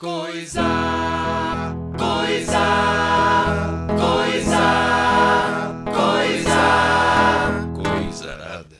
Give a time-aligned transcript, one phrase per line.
[0.00, 0.62] Coisa,
[1.98, 2.64] coisa,
[3.98, 4.64] coisa,
[5.94, 6.62] coisa,
[7.76, 8.76] coisarada.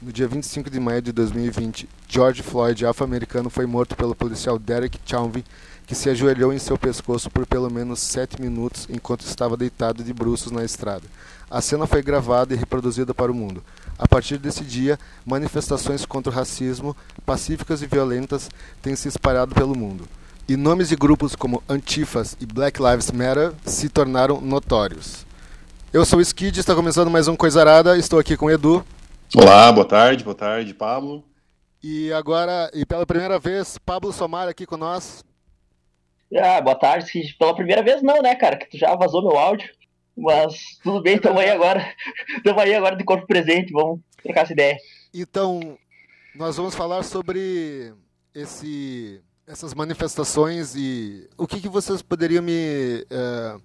[0.00, 5.00] No dia 25 de maio de 2020, George Floyd, afro-americano, foi morto pelo policial Derek
[5.04, 5.42] Chauvin,
[5.84, 10.12] que se ajoelhou em seu pescoço por pelo menos sete minutos enquanto estava deitado de
[10.12, 11.02] bruços na estrada.
[11.50, 13.64] A cena foi gravada e reproduzida para o mundo.
[13.98, 14.96] A partir desse dia,
[15.26, 16.96] manifestações contra o racismo,
[17.26, 18.48] pacíficas e violentas,
[18.80, 20.08] têm se espalhado pelo mundo.
[20.48, 25.26] E nomes de grupos como Antifas e Black Lives Matter se tornaram notórios.
[25.92, 28.84] Eu sou o Skid, está começando mais um Coisarada, estou aqui com o Edu.
[29.34, 31.24] Olá, boa tarde, boa tarde, Pablo.
[31.82, 35.24] E agora, e pela primeira vez, Pablo Somar aqui com nós.
[36.36, 37.34] Ah, boa tarde, Skid.
[37.36, 39.68] Pela primeira vez não, né, cara, que tu já vazou meu áudio.
[40.18, 41.94] Mas tudo bem, estamos aí agora.
[42.36, 44.76] Estamos aí agora de corpo presente, vamos trocar essa ideia.
[45.14, 45.78] Então,
[46.34, 47.94] nós vamos falar sobre
[48.34, 53.62] esse, essas manifestações e o que, que vocês poderiam me, uh,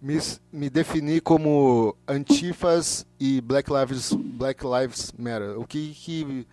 [0.00, 0.18] me,
[0.50, 5.60] me, definir como antifas e Black Lives, Black Lives Matter?
[5.60, 6.46] O que, que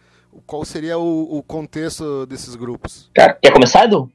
[0.46, 3.10] qual seria o, o contexto desses grupos?
[3.16, 4.12] Cara, quer começar, Edu?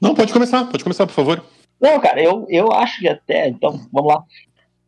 [0.00, 1.44] Não, pode começar, pode começar, por favor.
[1.80, 3.48] Não, cara, eu, eu acho que até.
[3.48, 4.24] Então, vamos lá.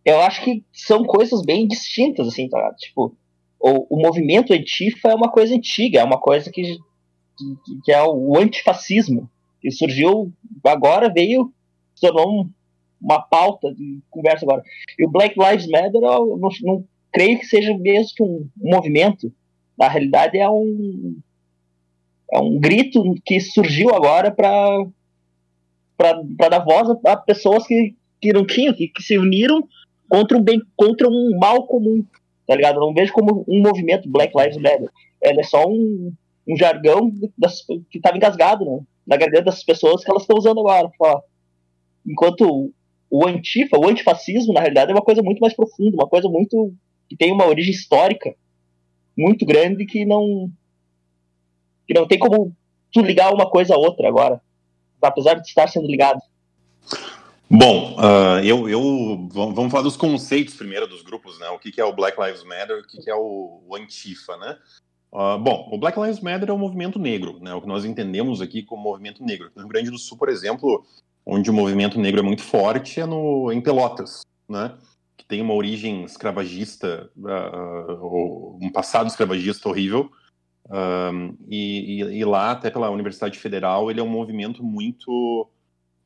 [0.04, 2.74] Eu acho que são coisas bem distintas, assim, tá?
[2.74, 3.16] Tipo,
[3.58, 8.02] o, o movimento antifa é uma coisa antiga, é uma coisa que, que, que é
[8.02, 10.32] o antifascismo, que surgiu
[10.64, 11.52] agora, veio,
[11.94, 12.50] se tornou um,
[13.00, 14.62] uma pauta de conversa agora.
[14.98, 18.70] E o Black Lives Matter, eu não, não creio que seja mesmo que um, um
[18.74, 19.32] movimento.
[19.78, 21.16] Na realidade, é um,
[22.32, 24.84] é um grito que surgiu agora para
[26.36, 29.66] para dar voz a, a, pessoas que, que não tinham, que, que se uniram
[30.08, 32.04] contra um bem, contra um mal comum,
[32.46, 32.76] tá ligado?
[32.76, 34.90] Eu não vejo como um movimento Black Lives Matter.
[35.22, 36.12] Ela é só um,
[36.46, 40.60] um jargão das, que estava engasgado né, na garganta das pessoas que elas estão usando
[40.60, 40.90] agora.
[42.06, 42.72] Enquanto
[43.10, 46.74] o antifa, o antifascismo, na realidade, é uma coisa muito mais profunda, uma coisa muito
[47.08, 48.34] que tem uma origem histórica
[49.16, 50.50] muito grande que não
[51.86, 52.56] que não tem como
[52.90, 54.40] tu ligar uma coisa a outra agora
[55.08, 56.20] apesar de estar sendo ligado?
[57.54, 61.48] Bom, uh, eu, eu vamos falar dos conceitos primeiro dos grupos, né?
[61.50, 64.36] O que, que é o Black Lives Matter, o que, que é o, o Antifa,
[64.38, 64.56] né?
[65.12, 67.52] Uh, bom, o Black Lives Matter é o movimento negro, né?
[67.52, 69.50] O que nós entendemos aqui como movimento negro.
[69.54, 70.82] No Rio Grande do Sul, por exemplo,
[71.26, 74.72] onde o movimento negro é muito forte, é no, em Pelotas, né?
[75.14, 80.10] Que tem uma origem escravagista, uh, um passado escravagista horrível,
[80.72, 85.50] um, e, e, e, lá, até pela Universidade Federal, ele é um movimento muito,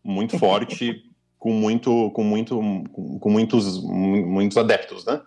[0.03, 2.59] muito forte, com, muito, com, muito,
[3.21, 5.23] com, muitos, muitos adeptos, né?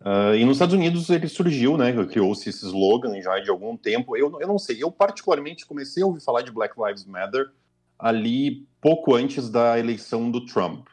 [0.00, 1.92] Uh, e nos Estados Unidos ele surgiu, né?
[2.06, 4.16] Criou-se esse slogan já de algum tempo.
[4.16, 7.50] Eu, eu não sei, eu particularmente comecei a ouvir falar de Black Lives Matter
[7.98, 10.86] ali pouco antes da eleição do Trump,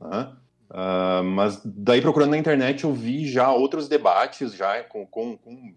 [0.00, 0.32] né?
[0.70, 5.74] Uh, mas daí procurando na internet eu vi já outros debates já com, com, com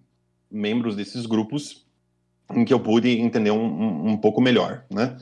[0.51, 1.85] membros desses grupos
[2.53, 5.17] em que eu pude entender um, um, um pouco melhor, né?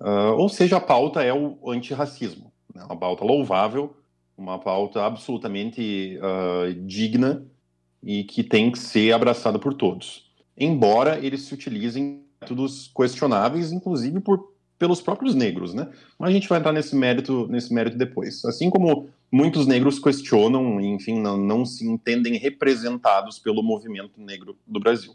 [0.00, 2.82] Uh, ou seja, a pauta é o antirracismo, né?
[2.84, 3.96] uma pauta louvável,
[4.36, 7.44] uma pauta absolutamente uh, digna
[8.02, 10.30] e que tem que ser abraçada por todos.
[10.56, 15.88] Embora eles se utilizem métodos questionáveis, inclusive por, pelos próprios negros, né?
[16.18, 18.44] Mas a gente vai entrar nesse mérito, nesse mérito depois.
[18.44, 24.78] Assim como muitos negros questionam, enfim, não, não se entendem representados pelo movimento negro do
[24.78, 25.10] Brasil.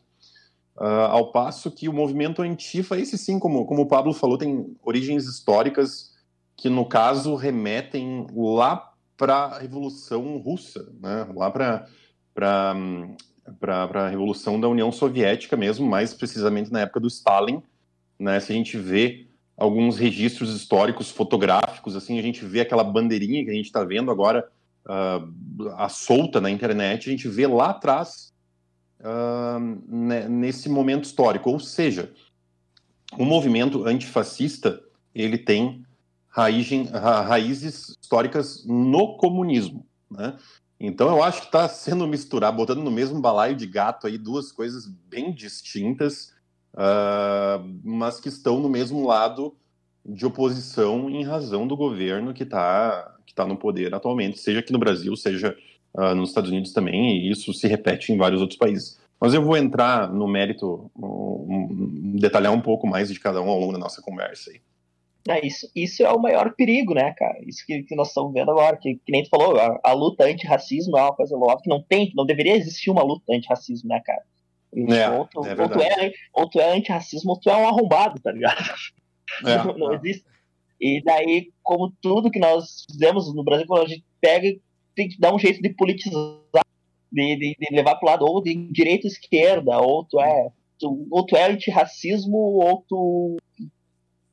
[0.75, 4.75] Uh, ao passo que o movimento antifa, esse sim, como, como o Pablo falou, tem
[4.83, 6.11] origens históricas
[6.57, 11.25] que, no caso, remetem lá para a Revolução Russa, né?
[11.33, 11.87] lá para
[12.35, 17.63] a Revolução da União Soviética mesmo, mais precisamente na época do Stalin.
[18.19, 18.37] Né?
[18.41, 19.28] Se a gente vê
[19.59, 24.09] alguns registros históricos fotográficos, assim, a gente vê aquela bandeirinha que a gente está vendo
[24.09, 24.49] agora
[24.85, 28.33] uh, a solta na internet, a gente vê lá atrás
[29.01, 29.59] uh,
[30.29, 31.49] nesse momento histórico.
[31.49, 32.11] Ou seja,
[33.17, 34.81] o movimento antifascista
[35.13, 35.83] ele tem
[36.29, 36.69] raiz,
[37.27, 40.37] raízes históricas no comunismo, né?
[40.79, 44.49] Então eu acho que está sendo misturar, botando no mesmo balaio de gato aí duas
[44.49, 46.33] coisas bem distintas
[46.73, 49.55] uh, mas que estão no mesmo lado
[50.13, 54.73] de oposição em razão do governo que está que tá no poder atualmente, seja aqui
[54.73, 55.55] no Brasil, seja
[55.93, 58.99] uh, nos Estados Unidos também, e isso se repete em vários outros países.
[59.21, 63.59] Mas eu vou entrar no mérito, um, detalhar um pouco mais de cada um ao
[63.59, 64.59] longo da nossa conversa aí.
[65.27, 67.37] É, isso, isso é o maior perigo, né, cara?
[67.45, 70.23] Isso que, que nós estamos vendo agora, que, que nem tu falou, a, a luta
[70.23, 74.01] antirracismo é uma coisa louca, que não tem, não deveria existir uma luta antirracismo, né,
[74.03, 74.23] cara?
[74.73, 77.67] É, ou, tu, é ou, tu é, ou tu é antirracismo ou tu é um
[77.67, 78.63] arrombado, tá ligado?
[79.45, 79.95] É, não, é.
[79.95, 80.25] existe.
[80.79, 84.57] E daí, como tudo que nós fizemos no Brasil, quando a gente pega,
[84.95, 86.39] tem que dar um jeito de politizar,
[87.11, 90.49] de, de, de levar pro lado ou de direita ou esquerda, ou tu é,
[90.79, 93.37] tu, ou tu é antirracismo, ou tu,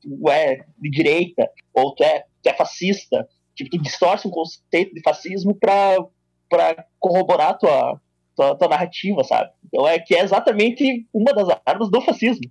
[0.01, 3.27] tu é de direita, ou tu é, tu é fascista.
[3.55, 5.97] Tipo, tu distorce o conceito de fascismo pra
[6.99, 7.99] corroborar tua,
[8.35, 9.51] tua, tua narrativa, sabe?
[9.65, 12.49] Então é que é exatamente uma das armas do fascismo.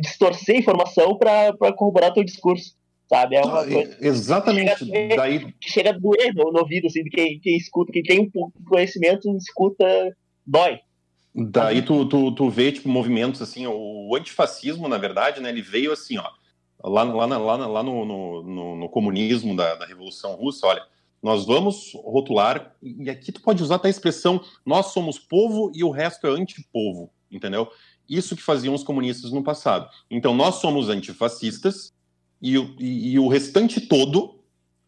[0.00, 2.74] Distorcer a informação pra corroborar teu discurso,
[3.08, 3.36] sabe?
[3.36, 4.78] É uma Ah, coisa Exatamente.
[4.78, 5.16] Chega a doer.
[5.16, 8.20] Daí, que chega a doer no, no ouvido, assim, de quem, quem escuta, quem tem
[8.20, 9.84] um pouco de conhecimento, escuta,
[10.46, 10.78] dói.
[11.34, 15.92] daí tu, tu, tu vê, tipo, movimentos assim, o antifascismo, na verdade, né, ele veio
[15.92, 16.28] assim, ó,
[16.82, 20.82] lá, lá, lá, lá no, no, no- no comunismo da, da Revolução Russa, olha,
[21.22, 25.82] nós vamos rotular, e aqui tu pode usar até a expressão, nós somos povo e
[25.82, 27.68] o resto é antipovo, entendeu?
[28.08, 29.88] Isso que faziam os comunistas no passado.
[30.10, 31.92] Então, nós somos antifascistas
[32.40, 34.40] e, o- e, e o restante todo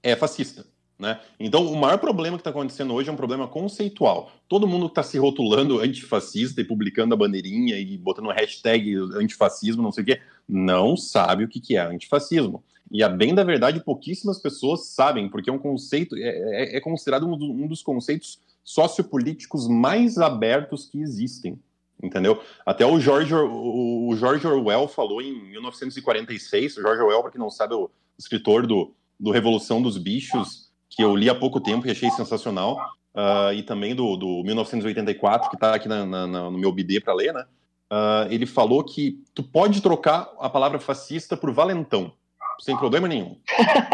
[0.03, 0.67] é fascista.
[0.99, 1.21] Né?
[1.39, 4.31] Então, o maior problema que está acontecendo hoje é um problema conceitual.
[4.49, 9.93] Todo mundo está se rotulando antifascista e publicando a bandeirinha e botando hashtag antifascismo, não
[9.93, 12.65] sei o quê, não sabe o que, que é antifascismo.
[12.91, 16.81] E a bem da verdade, pouquíssimas pessoas sabem, porque é um conceito, é, é- é
[16.81, 21.59] considerado um, um dos conceitos sociopolíticos mais abertos que existem.
[22.03, 22.43] Entendeu?
[22.65, 26.77] Até o George, o, George Orwell falou em 1946.
[26.77, 30.71] O George Orwell, para quem não sabe, é o escritor do, do Revolução dos Bichos,
[30.91, 32.79] que eu li há pouco tempo e achei sensacional.
[33.15, 37.15] ah, e também do, do 1984, que está aqui na- na- no meu BD para
[37.15, 37.45] ler, né?
[37.91, 42.13] Ah, ele falou que tu pode trocar a palavra fascista por valentão,
[42.61, 43.39] sem problema nenhum.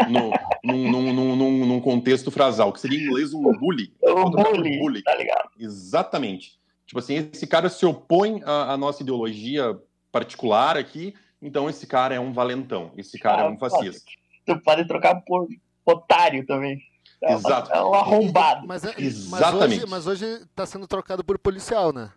[0.09, 0.31] No,
[0.63, 3.93] num, num- num- num- contexto frasal, que seria em inglês um bully.
[4.01, 5.01] Por bully, bully.
[5.03, 5.49] tá ligado?
[5.57, 6.59] Exatamente.
[6.85, 9.77] Tipo assim, esse cara se opõe à, à nossa ideologia
[10.11, 14.01] particular aqui, então esse cara é um valentão, esse cara é um fascista.
[14.45, 15.47] Tu pode trocar por
[15.85, 16.79] otário também.
[17.21, 17.71] É uma- Exato.
[17.71, 18.67] É um arrombado.
[18.67, 19.85] Mas, é- Exatamente.
[19.87, 22.11] Mas hoje, mas hoje tá sendo trocado por policial, né?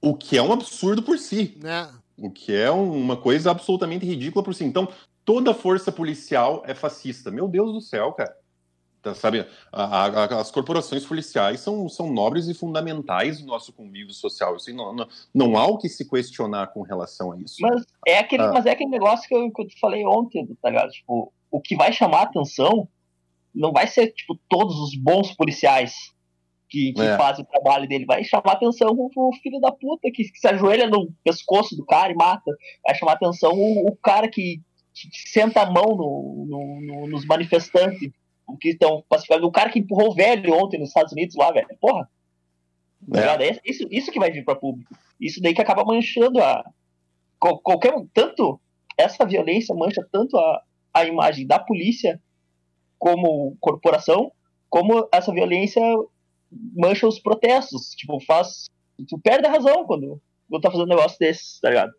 [0.00, 1.58] O que é um absurdo por si.
[1.62, 1.92] né?
[2.16, 4.64] O que é um- uma coisa absolutamente ridícula por si.
[4.64, 4.88] Então,
[5.24, 7.30] toda força policial é fascista.
[7.30, 8.34] Meu Deus do céu, cara.
[9.02, 14.12] Tá, sabe, a- a- as corporações policiais são, são nobres e fundamentais no nosso convívio
[14.12, 14.54] social.
[14.56, 17.56] Assim, não, não, não há o que se questionar com relação a isso.
[17.60, 18.52] Mas é aquele, Ah.
[18.52, 20.90] mas é aquele negócio que eu, que eu te falei ontem, tá ligado?
[20.90, 22.86] Tipo, o que vai chamar a atenção
[23.54, 25.94] não vai ser, tipo, todos os bons policiais
[26.68, 27.16] que, que É.
[27.16, 28.04] fazem o trabalho dele.
[28.04, 32.12] Vai chamar atenção o, filho da puta que, que se ajoelha no pescoço do cara
[32.12, 32.50] e mata.
[32.86, 34.60] Vai chamar atenção o, o cara que,
[34.92, 38.12] que senta a mão no, no- no- nos manifestantes
[38.52, 39.46] o que estão pacificando.
[39.46, 41.68] O cara que empurrou o velho ontem nos Estados Unidos lá, velho.
[41.80, 42.08] Porra.
[43.12, 43.48] Tá É.
[43.48, 44.94] É Isso, isso que vai vir para público.
[45.20, 46.64] Isso daí que acaba manchando a.
[47.38, 47.92] qual- Qualquer.
[48.12, 48.60] Tanto.
[48.98, 50.62] Essa violência mancha tanto a,
[50.92, 52.20] a imagem da polícia
[52.98, 54.30] como corporação,
[54.68, 55.80] como essa violência
[56.76, 57.90] mancha os protestos.
[57.96, 58.66] Tipo, faz.
[59.08, 60.20] Tu perde a razão quando,
[60.50, 61.92] quando tá fazendo um negócio desses, tá ligado?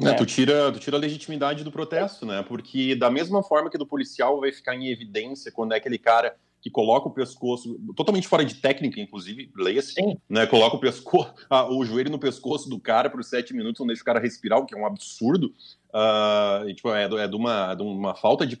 [0.00, 0.14] É, É.
[0.14, 2.42] tu, tira, tu tira a legitimidade do protesto, né?
[2.42, 6.34] Porque da mesma forma que do policial vai ficar em evidência quando é aquele cara
[6.62, 9.94] que coloca o pescoço, totalmente fora de técnica, inclusive, leia-se,
[10.30, 10.46] né?
[10.46, 14.02] Coloca o pescoço, ah, o joelho no pescoço do cara por sete minutos, não deixa
[14.02, 15.52] o cara respirar, o que é um absurdo.
[15.92, 18.56] ah, e, tipo, é, é de, uma, de uma falta de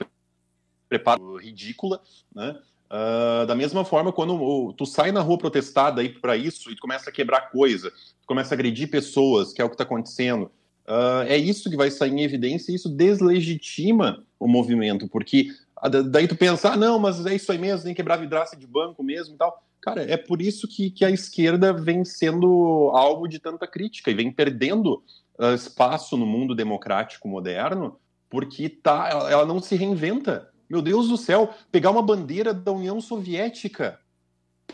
[0.88, 2.00] preparo ridícula,
[2.34, 2.58] né?
[2.90, 6.74] Ah, da mesma forma, quando o- tu sai na rua protestar daí para isso e
[6.76, 9.84] tu começa a quebrar coisa, tu começa a agredir pessoas, que é o que está
[9.84, 10.50] acontecendo,
[10.86, 15.48] ah, é isso que vai sair em evidência e isso deslegitima o movimento, porque
[15.90, 18.66] da- daí tu pensa, ah, não, mas é isso aí mesmo, nem quebrar vidraça de
[18.66, 19.62] banco mesmo e tal.
[19.80, 24.14] Cara, é por isso que, que a esquerda vem sendo alvo de tanta crítica e
[24.14, 25.02] vem perdendo
[25.38, 27.96] ah, espaço no mundo democrático moderno,
[28.30, 30.48] porque tá, ela, ela não se reinventa.
[30.70, 33.98] Meu Deus do céu, pegar uma bandeira da União Soviética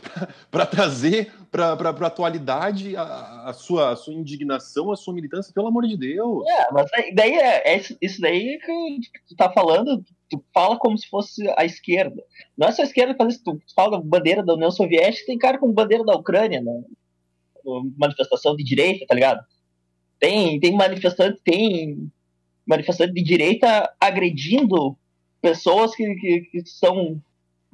[0.51, 5.87] para trazer para a atualidade a, sua, a sua indignação, a sua militância, pelo amor
[5.87, 6.47] de Deus.
[6.47, 11.09] É, mas daí, é, é isso, daí que tu tá falando, tu fala como se
[11.09, 12.23] fosse a esquerda.
[12.57, 15.27] Não é só a esquerda que faz isso, tu fala da bandeira da União Soviética,
[15.27, 16.83] tem cara com bandeira da Ucrânia, né?
[17.97, 19.45] manifestação de direita, tá ligado?
[20.19, 22.11] Tem, tem manifestante, tem
[22.67, 24.97] manifestante de direita agredindo
[25.41, 27.21] pessoas que, que, que estão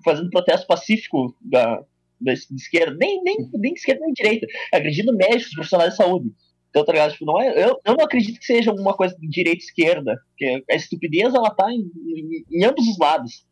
[0.04, 1.82] fazendo protesto pacífico da,
[2.24, 6.32] da esquerda, nem, nem, nem de esquerda nem de direita, agredindo médicos, profissionais de saúde.
[6.70, 7.12] Então, tá ligado?
[7.12, 10.20] Tipo, não é, eu, eu não acredito que seja uma coisa de direita e esquerda,
[10.30, 13.46] porque a estupidez, ela tá em, em, em ambos os lados.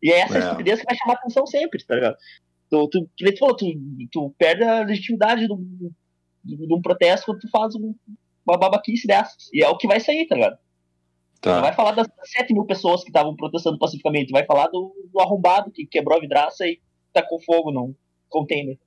[0.00, 0.40] E é essa É.
[0.40, 2.16] estupidez que vai chamar atenção sempre, tá ligado?
[2.70, 3.66] Tu, tu, que tu falou, tu,
[4.12, 5.52] tu perde a legitimidade de
[6.74, 7.94] um protesto, tu faz um,
[8.46, 9.48] uma babaquice dessas.
[9.52, 10.58] E é o que vai sair, tá ligado?
[11.40, 11.54] Tá.
[11.54, 15.20] Não vai falar das 7 mil pessoas que estavam protestando pacificamente, vai falar do, do
[15.20, 16.80] arrombado que quebrou a vidraça e
[17.12, 17.94] tacou fogo num
[18.28, 18.78] container.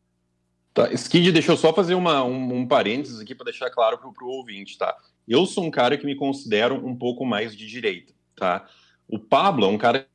[0.73, 4.13] Tá, Skid, deixa eu só fazer uma, um, um parênteses aqui para deixar claro pro,
[4.13, 4.95] pro ouvinte, tá?
[5.27, 8.67] Eu sou um cara que me considero um pouco mais de direita, tá?
[9.07, 10.07] O Pablo é um cara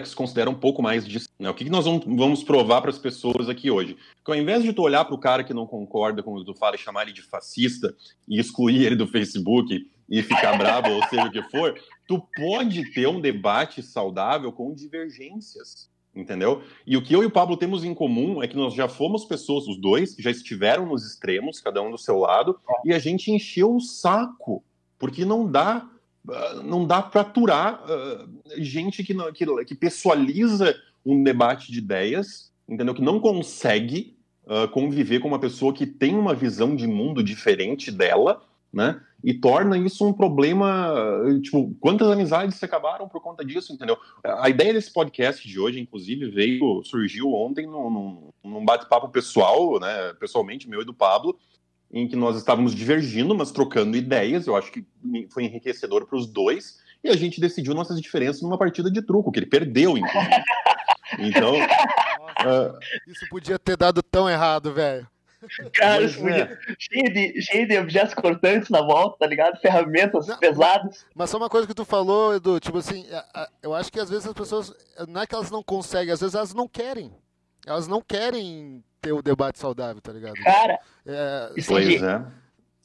[0.00, 1.18] que se considera um pouco mais de.
[1.38, 1.50] Né?
[1.50, 3.96] O que, que nós vamos, vamos provar para as pessoas aqui hoje?
[4.24, 6.44] Que ao invés de tu olhar para o cara que não concorda com o que
[6.44, 7.94] tu fala e chamar ele de fascista
[8.28, 12.92] e excluir ele do Facebook e ficar bravo, ou seja o que for, tu pode
[12.92, 15.90] ter um debate saudável com divergências.
[16.18, 16.62] Entendeu?
[16.84, 19.24] E o que eu e o Pablo temos em comum é que nós já fomos
[19.24, 22.98] pessoas, os dois, que já estiveram nos extremos, cada um do seu lado, e a
[22.98, 24.64] gente encheu o saco,
[24.98, 25.88] porque não dá
[26.28, 31.78] Uh, não dá para aturar uh, gente que, não, que, que, pessoaliza um debate de
[31.78, 32.94] ideias, entendeu?
[32.94, 37.90] Que não consegue uh, conviver com uma pessoa que tem uma visão de mundo diferente
[37.90, 39.00] dela, né?
[39.22, 40.94] E torna isso um problema.
[41.42, 43.96] Tipo, quantas amizades se acabaram por conta disso, entendeu?
[44.24, 50.12] A ideia desse podcast de hoje, inclusive, veio, surgiu ontem num, num bate-papo pessoal, né?
[50.20, 51.36] Pessoalmente, meu e do Pablo,
[51.90, 54.46] em que nós estávamos divergindo, mas trocando ideias.
[54.46, 54.86] Eu acho que
[55.30, 56.78] foi enriquecedor para os dois.
[57.02, 60.30] E a gente decidiu nossas diferenças numa partida de truco, que ele perdeu, inclusive.
[61.18, 61.54] Então.
[61.56, 62.78] Nossa, uh...
[63.10, 65.08] Isso podia ter dado tão errado, velho.
[65.72, 66.44] Cara, isso podia...
[66.44, 66.74] é.
[66.78, 69.60] cheio, de, cheio de objetos cortantes na volta, tá ligado?
[69.60, 71.06] Ferramentas não, pesadas.
[71.14, 73.06] Mas só uma coisa que tu falou, Edu, tipo assim,
[73.62, 74.72] eu acho que às vezes as pessoas,
[75.08, 77.12] não é que elas não conseguem, às vezes elas não querem.
[77.66, 80.34] Elas não querem ter o debate saudável, tá ligado?
[80.42, 81.50] Cara, é...
[81.66, 82.24] pois é.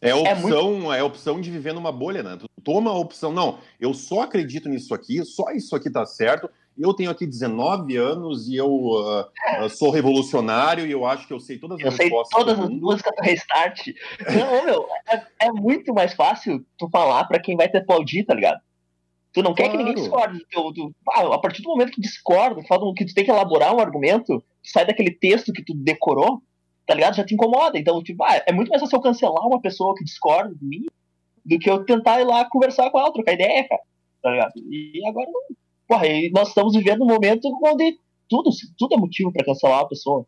[0.03, 0.93] É a opção, é, muito...
[0.93, 2.35] é a opção de viver numa bolha, né?
[2.37, 6.49] Tu toma a opção, não, eu só acredito nisso aqui, só isso aqui tá certo.
[6.77, 11.39] Eu tenho aqui 19 anos e eu uh, sou revolucionário e eu acho que eu
[11.39, 12.35] sei todas as eu respostas.
[12.35, 13.87] Sei todas as músicas do Restart.
[14.33, 18.33] Não, meu, é, é, muito mais fácil tu falar pra quem vai te aplaudir, tá
[18.33, 18.59] ligado?
[19.33, 19.77] Tu não quer claro.
[19.77, 20.71] que ninguém discorde do teu.
[20.71, 22.61] Do, ah, a partir do momento que discorda,
[22.95, 26.41] que tu tem que elaborar um argumento, sai daquele texto que tu decorou,
[26.85, 27.15] tá ligado?
[27.15, 27.77] Já te incomoda.
[27.77, 30.85] Então, tipo, ah, é muito mais fácil eu cancelar uma pessoa que discorda de mim
[31.45, 33.81] do que eu tentar ir lá conversar com ela, trocar ideia, cara.
[34.21, 34.53] Tá ligado?
[34.55, 35.27] E agora,
[35.87, 37.97] porra, nós estamos vivendo um momento onde
[38.27, 40.25] tudo, tudo é motivo para cancelar uma pessoa.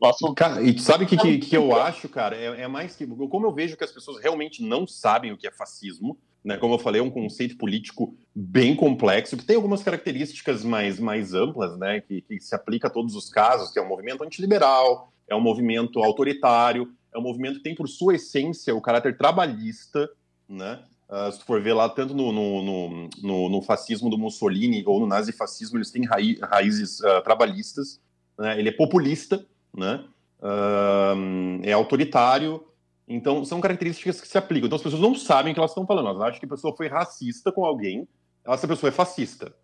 [0.00, 2.36] Nossa, cara, e sabe o que, que, que, eu acho, cara?
[2.36, 3.06] É, é, mais que.
[3.06, 6.56] Como eu vejo que as pessoas realmente não sabem o que é fascismo, né?
[6.56, 11.34] Como eu falei, é um conceito político bem complexo, que tem algumas características mais, mais
[11.34, 12.00] amplas, né?
[12.00, 15.40] Que, que se aplica a todos os casos, que é um movimento antiliberal, é um
[15.40, 20.08] movimento autoritário, é um movimento que tem por sua essência o caráter trabalhista,
[20.48, 20.80] né?
[21.08, 25.00] Uh, se tu for ver lá, tanto no, no, no, no, fascismo do Mussolini ou
[25.00, 27.98] no nazifascismo, eles têm raízes uh, trabalhistas.
[28.38, 28.58] Né?
[28.58, 30.04] Ele é populista, né?
[30.38, 32.62] Uh, é autoritário.
[33.08, 34.66] Então, são características que se aplicam.
[34.66, 36.08] Então, as pessoas não sabem o que elas estão falando.
[36.08, 38.06] Elas acham que a pessoa foi racista com alguém,
[38.46, 39.54] essa pessoa é fascista.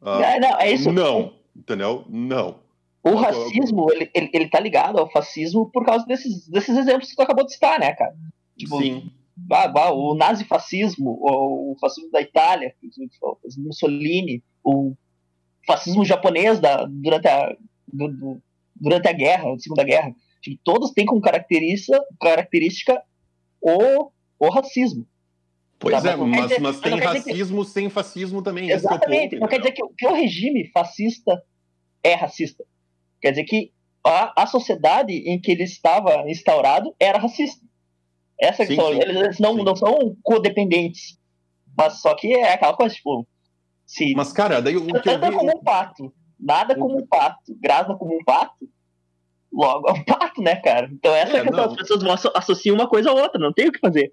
[0.00, 0.90] não, não, é isso.
[0.90, 2.04] Não, entendeu?
[2.08, 2.60] Não.
[3.02, 7.14] O racismo, ele, ele, ele tá ligado ao fascismo por causa desses, desses exemplos que
[7.14, 8.16] tu acabou de citar, né, cara?
[8.58, 9.12] Tipo, Sim.
[9.92, 12.74] O nazifascismo, o, fascismo da Itália,
[13.22, 14.94] o Mussolini, o
[15.66, 17.54] fascismo japonês da, durante, a,
[17.86, 18.42] do, do,
[18.74, 20.14] durante a guerra, a Segunda Guerra.
[20.40, 23.02] Tipo, todos têm como característica, característica
[23.60, 25.06] o, o racismo.
[25.78, 27.70] Pois tá, é, mas, dizer, mas tem racismo que...
[27.70, 28.70] sem fascismo também.
[28.70, 29.38] Exatamente.
[29.38, 31.42] não quer dizer que, que o regime fascista
[32.02, 32.64] é racista.
[33.20, 33.72] Quer dizer que
[34.04, 37.64] a, a sociedade em que ele estava instaurado era racista.
[38.40, 41.18] Essa sim, sim, eles não, não são codependentes.
[41.76, 43.26] Mas só que é aquela coisa, tipo.
[43.86, 45.36] Se, mas, cara, daí o que eu vi...
[45.36, 46.12] como um pato.
[46.38, 47.56] Nada como um pato.
[47.60, 48.68] Grasa como um pato.
[49.52, 50.88] Logo é um pato, né, cara?
[50.92, 51.64] Então essa é, questão.
[51.64, 54.12] As pessoas vão associar uma coisa a outra, não tem o que fazer.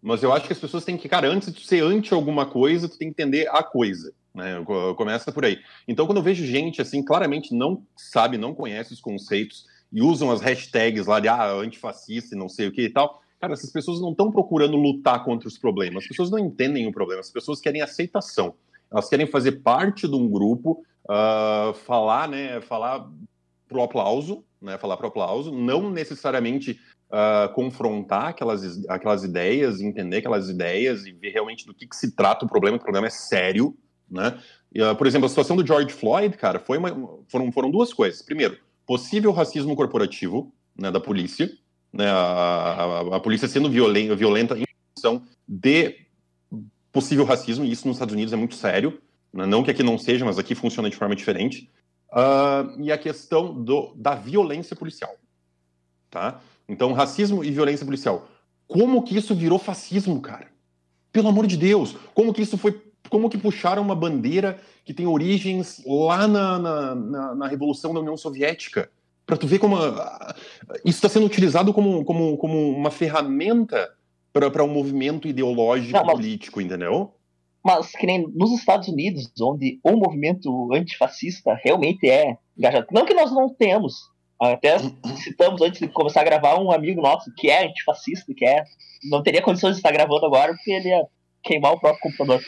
[0.00, 2.88] Mas eu acho que as pessoas têm que, cara, antes de ser anti alguma coisa,
[2.88, 4.12] tu tem que entender a coisa.
[4.34, 4.62] Né?
[4.96, 5.58] Começa por aí.
[5.88, 10.30] Então, quando eu vejo gente assim, claramente não sabe, não conhece os conceitos e usam
[10.30, 13.22] as hashtags lá de ah, antifascista e não sei o que e tal.
[13.44, 16.04] Cara, essas pessoas não estão procurando lutar contra os problemas.
[16.04, 17.20] As pessoas não entendem o problema.
[17.20, 18.54] As pessoas querem aceitação.
[18.90, 22.62] Elas querem fazer parte de um grupo, uh, falar, né?
[22.62, 23.06] Falar
[23.68, 24.78] pro aplauso, né?
[24.78, 31.28] Falar pro aplauso, não necessariamente uh, confrontar aquelas, aquelas ideias, entender aquelas ideias e ver
[31.28, 32.78] realmente do que, que se trata o problema.
[32.78, 33.76] O problema é sério,
[34.10, 34.40] né?
[34.74, 38.22] Uh, por exemplo, a situação do George Floyd, cara, foi uma, foram, foram duas coisas.
[38.22, 41.50] Primeiro, possível racismo corporativo né, da polícia,
[41.94, 45.96] né, a, a, a polícia sendo violenta, em função de
[46.92, 49.00] possível racismo, e isso nos Estados Unidos é muito sério.
[49.32, 51.70] Né, não que aqui não seja, mas aqui funciona de forma diferente.
[52.10, 55.14] Uh, e a questão do, da violência policial.
[56.10, 56.40] Tá?
[56.68, 58.28] Então, racismo e violência policial.
[58.66, 60.48] como que isso virou fascismo, cara?
[61.12, 62.82] Pelo amor de Deus, como que isso foi.
[63.08, 68.00] Como que puxaram uma bandeira que tem origens lá na, na, na, na Revolução da
[68.00, 68.90] União Soviética?
[69.26, 70.34] Para tu ver como a,
[70.84, 73.90] isso está sendo utilizado como, como, como uma ferramenta
[74.32, 77.14] para um movimento ideológico Não, mas- político, entendeu?
[77.64, 82.88] Mas que nem nos Estados Unidos, onde o movimento antifascista realmente é engajado.
[82.92, 83.94] Não que nós não tenhamos.
[84.38, 84.76] Até
[85.22, 88.64] citamos antes de começar a gravar um amigo nosso que é antifascista, que é.
[89.04, 91.06] Não teria condições de estar gravando agora porque ele ia
[91.42, 92.42] queimar o próprio computador.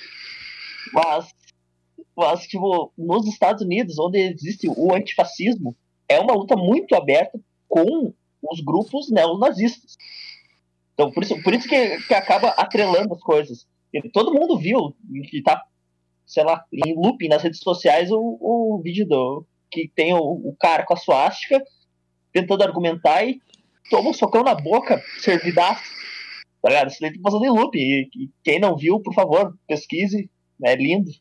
[0.92, 1.28] Mas,
[2.14, 5.74] mas tipo, nos Estados Unidos, onde existe o antifascismo,
[6.08, 9.96] é uma luta muito aberta com os grupos neonazistas.
[10.94, 13.66] Então, por isso, por isso que, que acaba atrelando as coisas.
[13.92, 14.94] E Todo mundo viu
[15.30, 15.62] que tá,
[16.26, 20.56] sei lá, em looping nas redes sociais o, o vídeo do que tem o, o
[20.58, 21.62] cara com a suástica
[22.32, 23.40] tentando argumentar e
[23.90, 25.82] toma um socão na boca, servidaço.
[26.62, 26.88] Tá ligado?
[26.88, 27.78] Isso daí tá passando em looping.
[27.78, 30.30] E, e quem não viu, por favor, pesquise.
[30.62, 31.10] É lindo.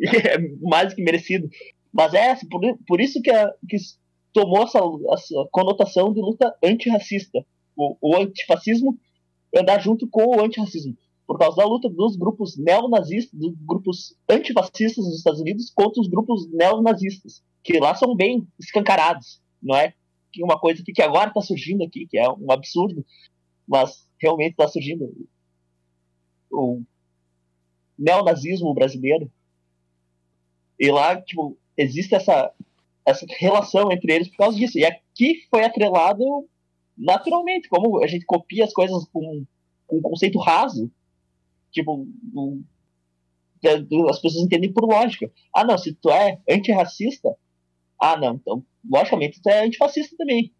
[0.00, 1.48] É mais que merecido.
[1.92, 3.76] Mas é por, por isso que, a- que
[4.32, 4.78] tomou essa,
[5.12, 7.44] essa conotação de luta antirracista.
[7.76, 8.98] O, o antifascismo
[9.56, 15.04] andar junto com o antirracismo por causa da luta dos grupos neonazistas, dos grupos antifascistas
[15.04, 19.92] dos Estados Unidos contra os grupos neonazistas, que lá são bem escancarados, não é
[20.32, 23.04] que uma coisa que, que agora está surgindo aqui, que é um absurdo,
[23.66, 25.12] mas realmente está surgindo
[26.50, 26.82] o
[27.98, 29.30] neonazismo brasileiro.
[30.78, 32.52] E lá, tipo, existe essa,
[33.06, 34.78] essa relação entre eles por causa disso.
[34.78, 36.24] E aqui foi atrelado
[36.96, 39.44] naturalmente, como a gente copia as coisas com,
[39.86, 40.90] com um conceito raso,
[41.70, 42.64] tipo, um-
[43.64, 43.74] é,
[44.10, 45.30] as pessoas entendem por lógica.
[45.54, 47.34] Ah, não, se tu é antirracista,
[48.00, 50.52] ah, não, então, logicamente, tu é antifascista também.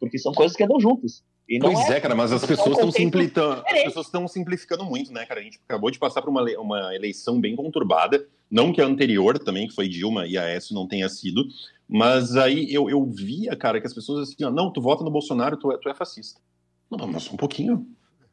[0.00, 1.22] Porque são coisas que andam juntas.
[1.48, 5.12] Não Pois é, é, cara, mas as pessoas estão simplificando, as pessoas estão simplificando muito,
[5.12, 5.40] né, cara?
[5.40, 9.36] A gente acabou de passar por uma, uma eleição bem conturbada, não que a anterior
[9.36, 11.44] também, que foi Dilma e Aécio, não tenha sido,
[11.88, 15.56] mas aí eu, eu via, cara, que as pessoas assim, não, tu vota no Bolsonaro,
[15.56, 16.40] tu é, tu é fascista.
[16.88, 17.84] Não, mas só um pouquinho.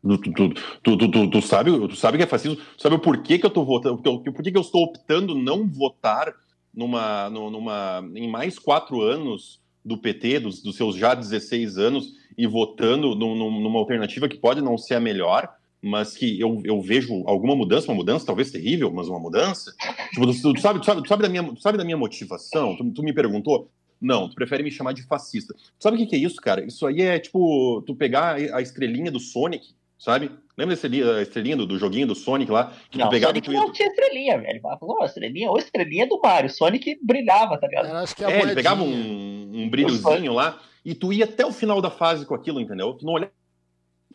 [0.03, 0.53] Tu, tu,
[0.83, 2.55] tu, tu, sabe, tu sabe que é fascismo?
[2.55, 3.97] Tu sabe o porquê que eu tô votando?
[3.97, 6.31] Por que, eu estou optando não votar
[6.71, 12.45] numa, numa, em mais quatro anos do PT, dos, dos seus já 16 anos, e
[12.45, 15.49] votando num- numa alternativa que pode não ser a melhor,
[15.81, 19.73] mas que eu, eu vejo alguma mudança, uma mudança talvez terrível, mas uma mudança.
[20.13, 22.75] Tipo, tu, tu sabe, tu, sabe, tu, sabe da minha, tu sabe da minha motivação?
[22.75, 23.69] Tu, tu me perguntou?
[23.99, 25.53] Não, tu prefere me chamar de fascista.
[25.53, 26.63] Tu sabe o que, que é isso, cara?
[26.65, 30.31] Isso aí é tipo tu pegar a estrelinha do Sonic, sabe?
[30.57, 32.73] Lembra a estrelinha do, do joguinho do Sonic lá?
[32.89, 34.61] Que Não, tu pegava Sonic e tu não tinha estrelinha, velho.
[34.81, 36.49] Não, estrelinha, ou estrelinha do Mario.
[36.49, 37.87] Sonic brilhava, tá ligado?
[37.87, 41.45] Era, acho que a É, ele pegava um, um brilhozinho lá e tu ia até
[41.45, 42.93] o final da fase com aquilo, entendeu?
[42.93, 43.31] Tu não olhava,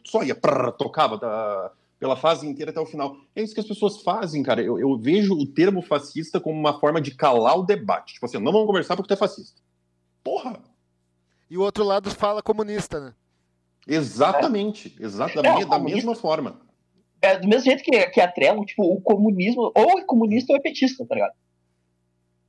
[0.06, 3.16] só ia, prrr, tocava da- pela fase inteira até o final.
[3.34, 4.62] É isso que as pessoas fazem, cara.
[4.62, 8.14] Eu, eu vejo o termo fascista como uma forma de calar o debate.
[8.14, 9.60] Tipo assim, não vamos conversar porque tu é fascista.
[10.22, 10.60] Porra!
[11.48, 13.14] E o outro lado fala comunista, né?
[13.86, 14.94] Exatamente.
[15.00, 15.38] Exatamente.
[15.62, 16.60] É, da, o da mesma forma.
[17.22, 20.60] É do mesmo jeito que, que atrelam, tipo, o comunismo, ou é comunista ou é
[20.60, 21.32] petista, tá ligado?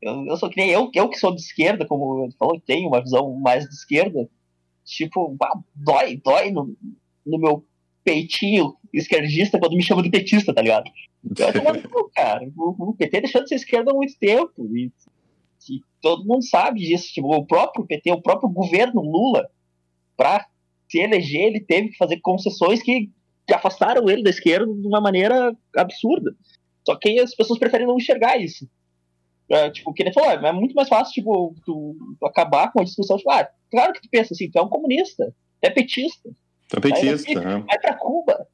[0.01, 2.87] Eu, eu sou que nem eu, eu que sou de esquerda, como ele falou, tenho
[2.89, 4.29] uma visão mais de esquerda,
[4.83, 6.75] tipo, bah, dói, dói no,
[7.27, 7.65] no meu
[8.03, 10.89] peitinho esquerdista quando me chamam de petista, tá ligado?
[11.23, 14.91] Eu tô "Pô, cara, o, o PT deixou de ser esquerda há muito tempo, e,
[15.69, 19.49] e todo mundo sabe disso, tipo, o próprio PT, o próprio governo Lula,
[20.15, 20.47] pra
[20.89, 23.09] se eleger, ele teve que fazer concessões que
[23.53, 26.35] afastaram ele da esquerda de uma maneira absurda.
[26.85, 28.69] Só que as pessoas preferem não enxergar isso.
[29.49, 32.83] É, tipo, que ele falou, é muito mais fácil, tipo, tu, tu acabar com a
[32.83, 36.29] discussão, tipo, ah, claro que tu pensa assim, tu é um comunista, tu é petista,
[36.67, 37.39] Tu é petista.
[37.41, 37.63] né?
[37.67, 38.47] vai pra Cuba.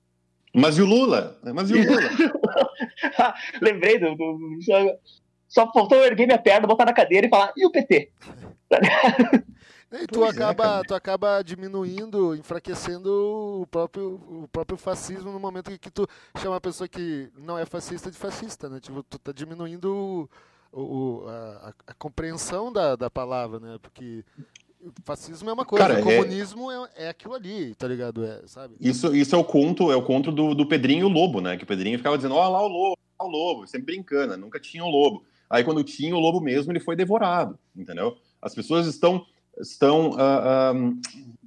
[0.55, 1.39] Mas e o Lula?
[1.53, 2.01] Mas e o Lula?
[3.61, 4.15] Lembrei do.
[4.15, 4.73] do- só,
[5.47, 8.11] só faltou eu erguer minha perna, botar na cadeira e falar, e o PT?
[9.95, 10.83] E tu Pois é, acaba, cara.
[10.87, 16.07] tu acaba diminuindo, enfraquecendo o próprio, o próprio fascismo no momento em que tu
[16.39, 18.79] chama a pessoa que não é fascista de fascista, né?
[18.79, 20.27] Tipo, tu tá diminuindo
[20.71, 23.77] o, o- a, a- a compreensão da, da palavra, né?
[23.83, 24.25] Porque
[24.83, 26.89] o fascismo é uma coisa, Cara, o é- comunismo é...
[26.95, 28.25] É, aquilo ali, tá ligado?
[28.25, 28.75] É, sabe?
[28.79, 31.57] Isso, isso é o conto, é o conto do, do Pedrinho e o Lobo, né?
[31.57, 34.37] Que o Pedrinho ficava dizendo, ó lá o lobo, lá o lobo, sempre brincando, né?
[34.37, 35.23] nunca tinha o lobo.
[35.49, 38.17] Aí quando tinha o lobo mesmo, ele foi devorado, entendeu?
[38.41, 39.25] As pessoas estão,
[39.59, 40.73] estão ah,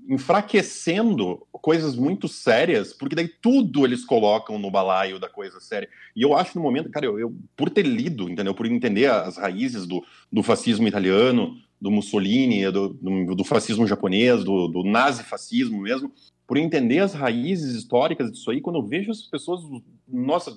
[0.09, 5.89] enfraquecendo coisas muito sérias, porque daí tudo eles colocam no balaio da coisa séria.
[6.15, 8.55] E eu acho no momento, cara, eu, eu por ter lido, entendeu?
[8.55, 14.45] Por entender as raízes do, do fascismo italiano, do Mussolini, do, do, do fascismo japonês,
[14.45, 16.13] do, do nazifascismo mesmo,
[16.47, 19.61] por entender as raízes históricas disso aí, quando eu vejo as pessoas,
[20.09, 20.57] nossa,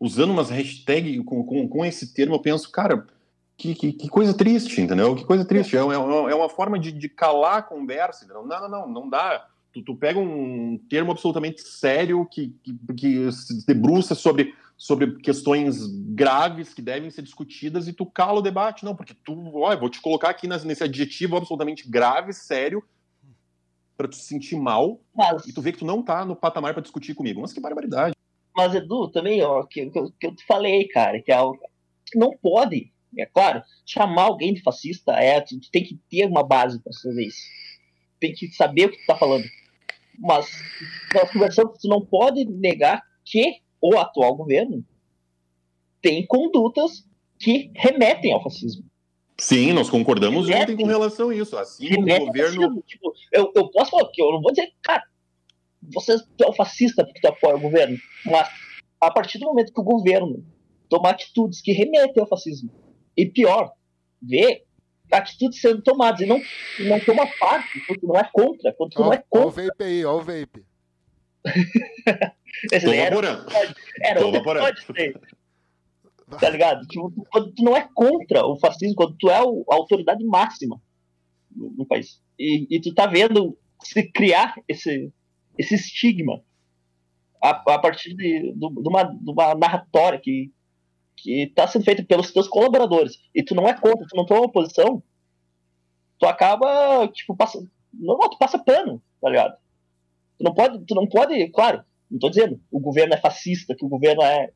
[0.00, 3.06] usando umas hashtags com, com, com esse termo, eu penso, cara,
[3.56, 5.14] que, que, que, coisa triste, entendeu?
[5.14, 5.76] Que coisa triste.
[5.76, 8.46] É, é, é uma forma de, de calar a conversa, entendeu?
[8.46, 9.46] Não, não, não, não dá.
[9.72, 15.86] Tu, tu pega um termo absolutamente sério que, que, que se debruça sobre, sobre questões
[16.14, 18.84] graves que devem ser discutidas e tu cala o debate.
[18.84, 22.84] Não, porque tu, olha, vou te colocar aqui nesse adjetivo absolutamente grave, sério,
[23.96, 25.46] para tu se sentir mal Mas...
[25.46, 27.40] e tu vê que tu não tá no patamar para discutir comigo.
[27.40, 28.14] Mas que barbaridade.
[28.54, 31.58] Mas, Edu, também, ó, que, que, que eu te falei, cara, que é algo
[32.14, 36.42] não pode, é claro, chamar alguém de fascista é, tu, tu tem que ter uma
[36.42, 37.42] base para fazer isso.
[38.20, 39.44] Tem que saber o que tu tá falando.
[40.18, 40.46] Mas
[41.14, 44.84] nós conversamos, tu não pode negar que o atual governo
[46.02, 47.04] tem condutas
[47.38, 48.84] que remetem ao fascismo.
[49.38, 51.56] Sim, nós concordamos remete, ontem com relação a isso.
[51.56, 52.82] Assim o governo.
[52.86, 55.02] Tipo, eu, eu posso falar que eu não vou dizer, cara,
[55.82, 58.48] você é um fascista porque tu apoia o governo, mas
[59.00, 60.44] a partir do momento que o governo
[60.88, 62.70] toma atitudes que remetem ao fascismo,
[63.16, 63.72] e pior,
[64.22, 64.64] vê
[65.12, 66.40] atitudes sendo tomadas e não,
[66.80, 69.38] não toma parte, porque não é contra, ó, não é contra.
[69.40, 70.64] Olha o vape aí, olha o vape.
[72.72, 73.16] Esse Tô era,
[74.00, 75.20] era, Tô pode ser.
[76.40, 76.86] Tá ligado?
[76.86, 80.80] Tipo, quando tu não é contra o fascismo, quando tu é a autoridade máxima
[81.54, 82.20] no, país.
[82.38, 85.12] E, e tu tá vendo se criar esse,
[85.56, 86.42] esse estigma
[87.42, 90.50] a, a partir de, de, uma, de uma narratória que
[91.16, 94.42] que está sendo feita pelos teus colaboradores e tu não é contra, tu não toma
[94.42, 95.02] oposição,
[96.18, 97.58] tu acaba, tipo, passa,
[97.92, 99.56] não, tu passa pano, tá ligado?
[100.38, 103.84] Tu não pode, tu não pode, claro, não tô dizendo, o governo é fascista, que
[103.84, 104.50] o governo é,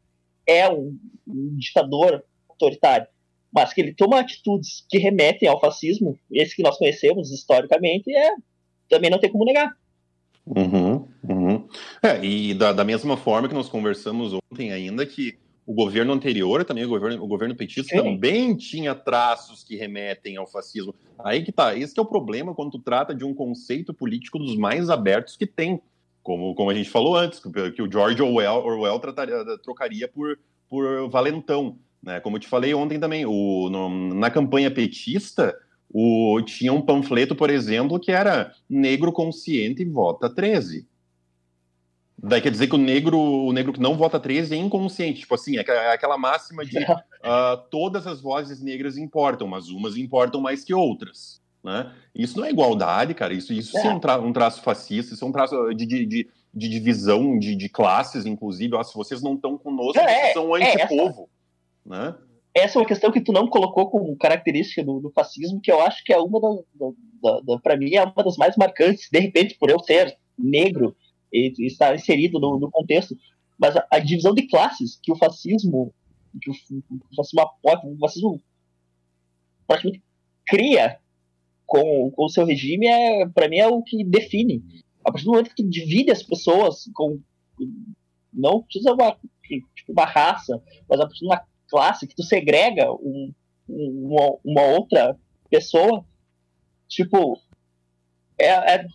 [0.47, 3.07] é um, um ditador autoritário,
[3.53, 8.35] mas que ele toma atitudes que remetem ao fascismo, esse que nós conhecemos historicamente, é,
[8.89, 9.77] também não tem como negar.
[10.47, 11.69] Uhum, uhum.
[12.03, 16.65] É, e da, da mesma forma que nós conversamos ontem ainda, que o governo anterior,
[16.65, 18.03] também o governo, o governo petista, Sim.
[18.03, 20.93] também tinha traços que remetem ao fascismo.
[21.19, 24.39] Aí que tá, esse que é o problema quando tu trata de um conceito político
[24.39, 25.81] dos mais abertos que tem.
[26.23, 31.09] Como, como a gente falou antes, que o George Orwell, Orwell trataria, trocaria por, por
[31.09, 31.79] valentão.
[32.03, 32.21] Né?
[32.21, 35.57] Como eu te falei ontem também, o, no, na campanha petista,
[35.93, 40.87] o, tinha um panfleto, por exemplo, que era negro consciente vota 13.
[42.23, 45.21] Daí quer dizer que o negro, o negro que não vota 13 é inconsciente.
[45.21, 49.97] Tipo assim, é, é aquela máxima de uh, todas as vozes negras importam, mas umas
[49.97, 51.39] importam mais que outras.
[51.62, 51.94] Né?
[52.14, 53.35] Isso não é igualdade, cara.
[53.35, 53.87] Isso, isso é.
[53.87, 57.38] é um, tra um, traço fascista, isso é um traço de, de, de, de divisão
[57.38, 58.75] de, classes, inclusive.
[58.75, 61.29] Ó, se vocês não estão conosco, vocês são é, antipovo.
[61.90, 62.14] É essa, né?
[62.55, 65.81] essa é uma questão que tu não colocou como característica do, do fascismo, que eu
[65.83, 69.20] acho que é uma das, da, da, para mim, é uma das mais marcantes, de
[69.20, 70.96] repente, por eu ser negro
[71.33, 73.16] e, está inserido no, no contexto.
[73.59, 75.92] Mas a, a, divisão de classes que o fascismo,
[76.40, 78.42] que o, o fascismo o fascismo
[79.66, 80.03] praticamente
[80.46, 80.99] cria
[81.71, 84.61] com, com o seu regime, é, para mim é o que define.
[85.05, 87.21] A partir do momento que divide as pessoas com.
[88.33, 92.91] Não precisa uma, tipo, uma raça, mas a partir de uma classe que tu segrega
[92.93, 93.33] um,
[93.69, 95.17] uma, uma outra
[95.49, 96.05] pessoa,
[96.89, 97.41] tipo,
[98.37, 98.87] é, é,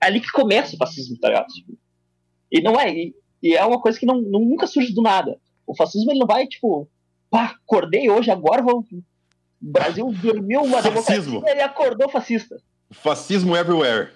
[0.00, 1.46] ali que começa o fascismo, tá ligado?
[1.46, 1.78] Tipo,
[2.50, 5.40] e não é, e, e, é uma coisa que não, não, nunca surge do nada.
[5.64, 6.88] O fascismo ele não vai, tipo,
[7.30, 8.84] pá, acordei hoje, agora vou.
[9.64, 11.40] O Brasil dormiu uma Fascismo.
[11.40, 12.56] democracia e acordou fascista.
[12.90, 14.10] Fascismo everywhere.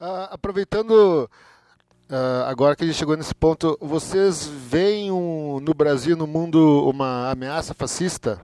[0.00, 1.28] Uh, aproveitando
[2.08, 6.88] uh, agora que a gente chegou nesse ponto, vocês veem um, no Brasil, no mundo,
[6.88, 8.40] uma ameaça fascista?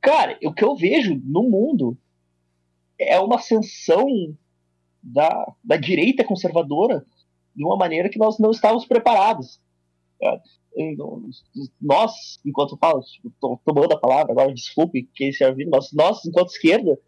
[0.00, 1.96] Cara, o que eu vejo no mundo
[2.98, 4.06] é uma ascensão
[5.00, 7.06] da, da direita conservadora
[7.54, 9.60] de uma maneira que nós não estávamos preparados.
[10.76, 10.94] É,
[11.80, 16.48] nós, enquanto falo, estou tomando a palavra agora, desculpe quem se ouvindo, nós, nós, enquanto
[16.48, 16.98] esquerda,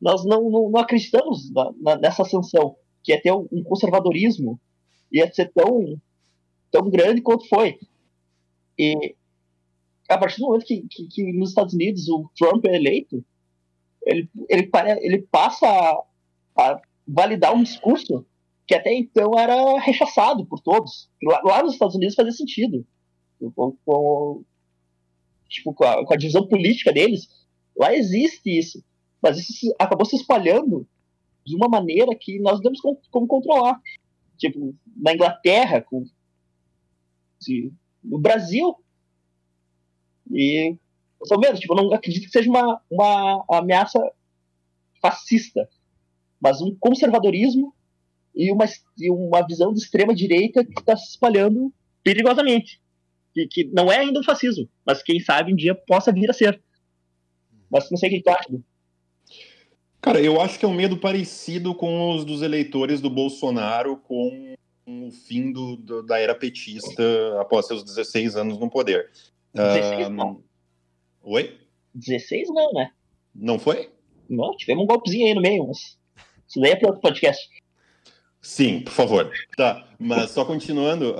[0.00, 4.60] nós não, não, não acreditamos na, na, nessa ascensão, que é ter um conservadorismo,
[5.12, 6.00] ia ser tão,
[6.70, 7.78] tão grande quanto foi.
[8.78, 9.14] E
[10.08, 13.24] a partir do momento que, que, que nos Estados Unidos o Trump é eleito,
[14.04, 16.02] ele, ele, ele passa a,
[16.56, 18.26] a validar um discurso
[18.66, 21.10] que até então era rechaçado por todos.
[21.22, 22.84] Lá, lá nos Estados Unidos fazia sentido.
[23.52, 24.44] Com, com,
[25.48, 27.28] tipo, com a, com a, divisão política deles,
[27.76, 28.84] lá existe isso.
[29.22, 30.86] Mas isso acabou se espalhando
[31.44, 33.80] de uma maneira que nós não temos como, como controlar.
[34.36, 36.04] Tipo, na Inglaterra, com,
[38.02, 38.74] no Brasil.
[40.30, 40.76] E,
[41.30, 43.98] eu mesmo, tipo, não acredito que seja uma, uma ameaça
[45.00, 45.68] fascista
[46.44, 47.74] mas um conservadorismo
[48.34, 48.66] e uma,
[48.98, 52.82] e uma visão de extrema direita que está se espalhando perigosamente.
[53.34, 56.32] Que, que não é ainda um fascismo, mas quem sabe um dia possa vir a
[56.32, 56.62] ser.
[57.70, 58.48] Mas não sei o que tu acha.
[60.00, 64.54] Cara, eu acho que é um medo parecido com os dos eleitores do Bolsonaro com
[64.86, 67.02] o fim do, do, da era petista
[67.40, 69.10] após seus 16 anos no poder.
[69.54, 70.42] 16 não.
[71.22, 71.58] Oi?
[71.94, 72.90] 16 não, né?
[73.34, 73.90] Não foi?
[74.28, 75.98] Não, tivemos um golpezinho aí no meio, mas
[76.46, 77.48] isso daí é para outro podcast.
[78.40, 79.32] Sim, por favor.
[79.56, 81.16] Tá, mas só continuando,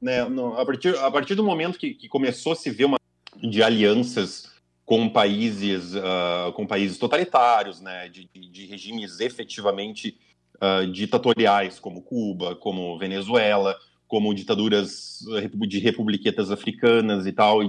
[0.00, 2.98] né, no, a, partir, a partir do momento que, que, começou a se ver uma
[3.42, 4.50] de alianças
[4.84, 10.16] com países, uh, com países totalitários, né, de, de regimes efetivamente
[10.56, 15.20] uh, ditatoriais, como Cuba, como Venezuela, como ditaduras
[15.68, 17.68] de republiquetas africanas e tal, e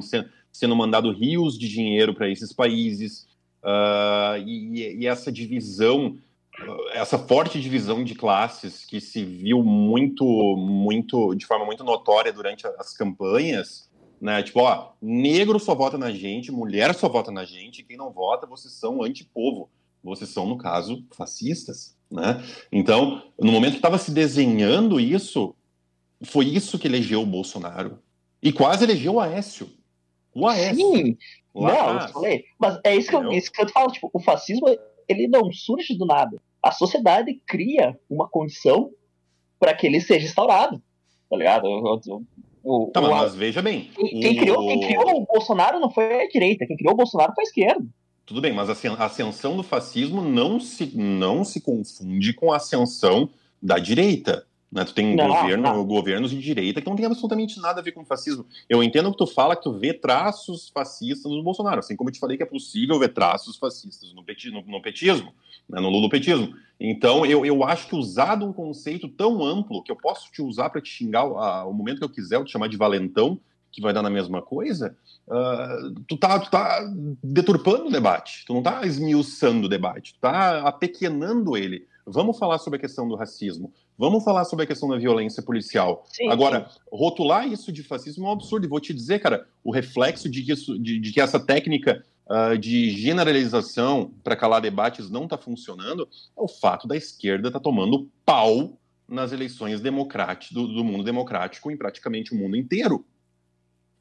[0.51, 3.27] sendo mandado rios de dinheiro para esses países,
[3.63, 6.17] uh, e, e, essa divisão,
[6.97, 10.25] essa forte divisão de classes que se viu muito,
[10.57, 14.41] muito, de forma muito notória durante as campanhas, né?
[14.43, 18.47] Tipo, ó, negro só vota na gente, mulher só vota na gente, quem não vota,
[18.47, 19.69] vocês são antipovo.
[20.03, 22.43] Vocês são, no caso, fascistas, né?
[22.71, 25.55] Então, no momento que estava se desenhando isso,
[26.23, 27.99] foi isso que elegeu o Bolsonaro.
[28.41, 29.69] E quase elegeu o Aécio.
[30.33, 30.75] O Aécio.
[30.75, 31.17] Sim,
[31.53, 32.45] não, eu falei.
[32.59, 34.67] Mas é isso que, eu, isso que eu falo, tipo, o fascismo,
[35.07, 36.41] ele não surge do nada.
[36.61, 38.91] A sociedade cria uma condição
[39.59, 40.81] para que ele seja instaurado,
[41.29, 41.65] tá ligado?
[41.65, 42.01] O,
[42.63, 43.89] o, tá, o, mas veja bem.
[43.95, 47.43] Quem, criou, quem criou o Bolsonaro não foi a direita, quem criou o Bolsonaro foi
[47.43, 47.85] a esquerda.
[48.25, 53.29] Tudo bem, mas a ascensão do fascismo não se, não se confunde com a ascensão
[53.61, 54.45] da direita.
[54.71, 54.83] Né?
[54.83, 55.85] Tu tem não, governo, não.
[55.85, 58.45] governos de direita que não tem absolutamente nada a ver com fascismo.
[58.69, 62.13] Eu entendo que tu fala que tu vê traços fascistas no Bolsonaro, assim como eu
[62.13, 65.33] te falei que é possível ver traços fascistas no, peti, no, no petismo,
[65.69, 65.79] né?
[65.79, 66.53] no lulopetismo.
[66.79, 70.69] Então, eu, eu acho que usado um conceito tão amplo que eu posso te usar
[70.69, 73.39] para te xingar a, o momento que eu quiser, eu te chamar de valentão,
[73.71, 76.79] que vai dar na mesma coisa, uh, tu, tá, tu tá
[77.23, 81.85] deturpando o debate, tu não tá esmiuçando o debate, tu tá apequenando ele.
[82.09, 86.05] Vamos falar sobre a questão do racismo, vamos falar sobre a questão da violência policial.
[86.07, 86.79] Sim, Agora, sim.
[86.91, 90.41] rotular isso de fascismo é um absurdo, e vou te dizer, cara, o reflexo de
[90.41, 95.37] que, isso, de, de que essa técnica uh, de generalização para calar debates não está
[95.37, 100.83] funcionando é o fato da esquerda estar tá tomando pau nas eleições democráticas do, do
[100.83, 103.05] mundo democrático em praticamente o mundo inteiro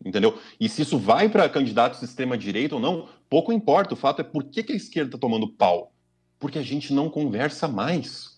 [0.04, 0.38] entendeu?
[0.60, 3.94] E se isso vai para candidatos de extrema-direita ou não, pouco importa.
[3.94, 5.92] O fato é por que, que a esquerda está tomando pau?
[6.38, 8.36] Porque a gente não conversa mais.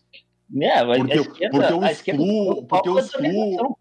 [0.60, 3.78] É, porque, esquerda, porque eu excluo, porque eu excluo,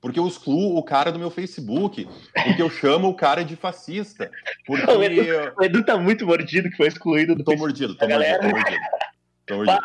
[0.00, 4.30] porque eu excluo o cara do meu Facebook, porque eu chamo o cara de fascista.
[4.64, 4.86] Porque...
[4.90, 8.38] O, Edu, o Edu tá muito mordido que foi excluído do Tô mordido, tô mordido,
[8.40, 8.82] tô mordido.
[9.46, 9.78] Tô mordido.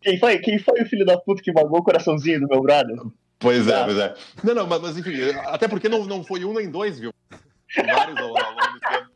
[0.00, 2.96] Quem, foi, quem foi o filho da puta que magou o coraçãozinho do meu brother?
[3.38, 3.84] Pois é, tá.
[3.84, 4.14] pois é.
[4.44, 5.12] Não, não, mas, mas, enfim,
[5.46, 7.12] até porque não, não foi um nem dois, viu?
[7.76, 9.11] Vários ao longo do tempo.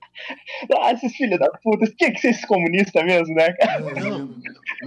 [0.80, 3.84] Ah, esses filhos da puta, tinha que ser esses comunistas mesmo, né, cara?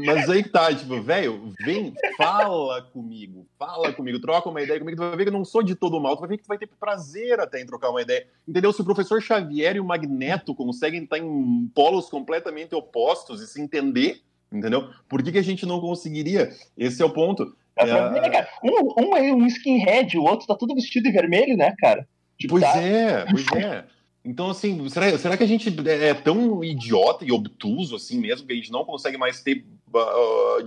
[0.06, 5.08] Mas aí tá, tipo, velho, vem, fala comigo, fala comigo, troca uma ideia comigo, tu
[5.08, 6.58] vai ver que eu não sou de todo mal, tu vai ver que tu vai
[6.58, 8.28] ter prazer até em trocar uma ideia.
[8.48, 8.74] Entendeu?
[8.74, 13.62] Se o professor Xavier e o Magneto conseguem estar em polos completamente opostos e se
[13.62, 14.89] entender, entendeu?
[15.08, 16.50] Por que, que a gente não conseguiria?
[16.78, 17.56] Esse é o ponto.
[17.78, 18.50] É, ver, cara.
[18.63, 22.08] Um, um é um skinhead, o outro tá todo vestido de vermelho, né, cara?
[22.38, 22.82] Tipo, pois tá...
[22.82, 23.86] é, pois é.
[24.23, 28.53] Então, assim, será, será que a gente é tão idiota e obtuso assim mesmo que
[28.53, 30.63] a gente não consegue mais ter uh,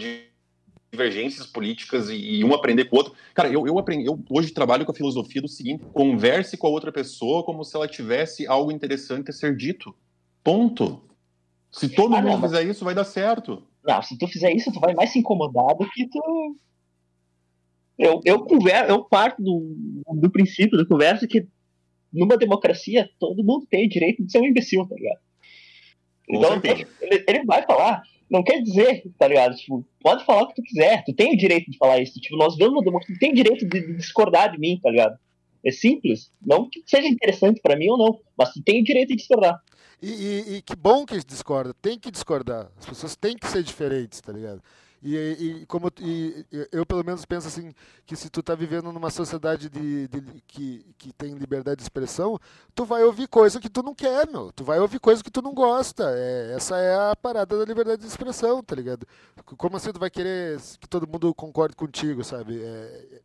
[0.91, 3.15] divergências políticas e, e, um aprender com o outro?
[3.35, 6.71] Cara, eu, eu, aprendi, eu hoje trabalho com a filosofia do seguinte: converse com a
[6.71, 9.95] outra pessoa como se ela tivesse algo interessante a ser dito.
[10.43, 11.03] Ponto.
[11.71, 13.63] Se todo ah, mundo não, fizer isso, vai dar certo.
[13.85, 16.57] Não, se tu fizer isso, tu vai mais se incomodar do que tu
[17.99, 21.47] eu, eu, converso, eu parto do, do princípio da conversa que
[22.13, 25.21] numa democracia todo mundo tem o direito de ser um imbecil, tá ligado?
[26.29, 26.61] então
[27.01, 29.55] ele, ele, vai falar, não quer dizer, tá ligado?
[29.57, 32.21] Tipo, pode falar o que tu quiser, tu tem o direito de falar isso.
[32.21, 34.91] Tipo, nós vemos uma democracia, tu tem o direito de, de discordar de mim, tá
[34.91, 35.19] ligado?
[35.65, 36.31] É simples.
[36.45, 39.61] Não que seja interessante para mim ou não, mas tu tem o direito de discordar.
[40.01, 42.71] E, e, e, que bom que discorda, tem que discordar.
[42.77, 44.61] As pessoas têm que ser diferentes, tá ligado?
[45.03, 47.75] E, e como e, eu pelo menos penso assim
[48.07, 52.39] que se tu tá vivendo numa sociedade de, de, que, que tem liberdade de expressão,
[52.73, 54.53] tu vai ouvir coisa que tu não quer, meu.
[54.53, 56.05] Tu vai ouvir coisa que tu não gosta.
[56.17, 59.05] É, essa é a parada da liberdade de expressão, tá ligado?
[59.57, 62.63] Como assim tu vai querer que todo mundo concorde contigo, sabe?
[62.63, 63.21] É,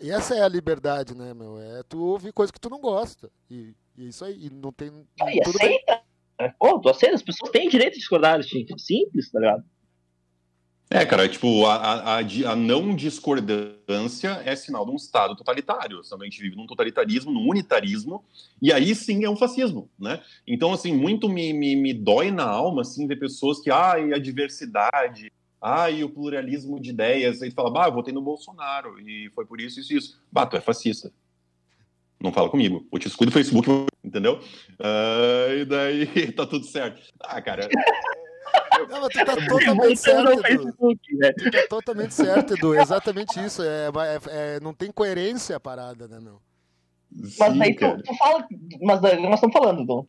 [0.00, 1.60] e essa é a liberdade, né, meu?
[1.60, 3.30] É tu ouvir coisa que tu não gosta.
[3.50, 4.46] E, e é isso aí.
[4.46, 4.88] E não tem.
[4.88, 6.00] E tudo aceita.
[6.38, 6.54] Bem.
[6.58, 8.80] Pô, tu aceita, as pessoas têm direito de discordar, gente.
[8.80, 9.64] Simples, tá ligado?
[10.90, 16.02] É, cara, tipo, a, a, a, não discordância é sinal de um Estado totalitário.
[16.02, 18.24] Senão a gente vive num totalitarismo, num unitarismo,
[18.60, 20.22] e aí sim é um fascismo, né?
[20.46, 24.18] Então, assim, muito me, me, me dói na alma, assim, ver pessoas que, ai, a
[24.18, 29.44] diversidade, ai, o pluralismo de ideias, aí fala, bah, eu votei no Bolsonaro, e foi
[29.44, 30.20] por isso, isso isso.
[30.32, 31.12] Bah, tu é fascista.
[32.18, 32.86] Não fala comigo.
[32.90, 33.68] Eu te excluo do Facebook,
[34.02, 34.40] entendeu?
[34.80, 37.00] Uh, e daí tá tudo certo.
[37.20, 37.68] Ah, cara...
[38.88, 40.64] Não, mas tu tá totalmente certo, Edu.
[41.12, 41.32] Né?
[41.32, 42.74] Tu tá totalmente certo, Edu.
[42.74, 43.62] Exatamente isso.
[43.62, 46.40] É, é, é, não tem coerência a parada, né, meu?
[47.38, 48.46] Mas aí tu, tu, fala.
[48.80, 50.06] Mas nós estamos falando do,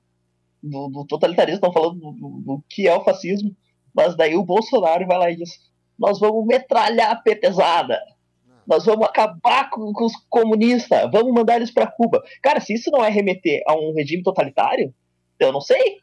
[0.62, 3.56] do, do totalitarismo, estamos falando do, do, do, que é o fascismo.
[3.93, 5.60] Mas daí o Bolsonaro vai lá e diz:
[5.97, 7.99] nós vamos metralhar a petezada.
[8.67, 12.21] Nós vamos acabar com, com os comunistas, vamos mandar eles para Cuba.
[12.41, 14.93] Cara, se isso não é remeter a um regime totalitário,
[15.39, 15.97] eu não sei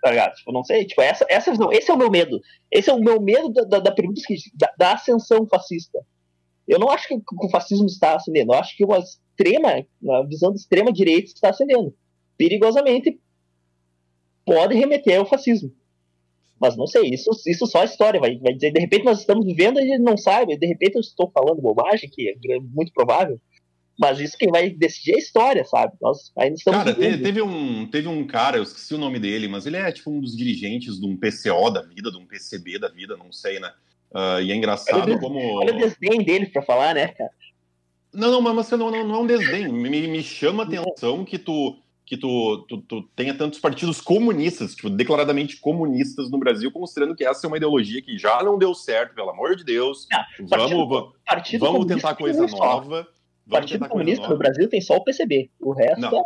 [0.00, 0.34] tá ligado?
[0.34, 2.40] Tipo, não sei, tipo, essa, essa visão, esse é o meu medo.
[2.70, 4.20] Esse é o meu medo da, da, da pergunta
[4.54, 5.98] da, da, ascensão fascista.
[6.66, 10.52] Eu não acho que, o fascismo está ascendendo, eu acho que uma extrema, uma visão
[10.52, 11.94] de extrema direita está ascendendo.
[12.36, 13.20] Perigosamente
[14.44, 15.72] pode remeter ao fascismo.
[16.58, 18.70] Mas não sei, isso, isso só a história vai, vai dizer.
[18.70, 22.08] De repente nós estamos vivendo e gente não sabe, de repente eu estou falando bobagem,
[22.10, 23.40] que é muito provável.
[24.00, 25.92] Mas isso quem vai decidir é a história, sabe?
[26.00, 26.84] Nós ainda estamos.
[26.84, 29.92] Cara, teve, teve, um, teve um cara, eu esqueci o nome dele, mas ele é
[29.92, 33.30] tipo um dos dirigentes de um PCO da vida, de um PCB da vida, não
[33.30, 33.70] sei, né?
[34.10, 35.38] Uh, e é engraçado olha como.
[35.38, 37.30] Olha o desdém dele pra falar, né, cara?
[38.10, 39.68] Não, não, mas não, não, não é um desdém.
[39.68, 44.74] Me, me chama a atenção que tu que tu, tu, tu, tenha tantos partidos comunistas,
[44.74, 48.74] tipo, declaradamente comunistas no Brasil, considerando que essa é uma ideologia que já não deu
[48.74, 50.08] certo, pelo amor de Deus.
[50.10, 53.06] Não, partido, vamos partido vamos tentar coisa nova.
[53.50, 55.50] O Partido Comunista no Brasil tem só o PCB.
[55.60, 56.18] O resto não.
[56.18, 56.22] é.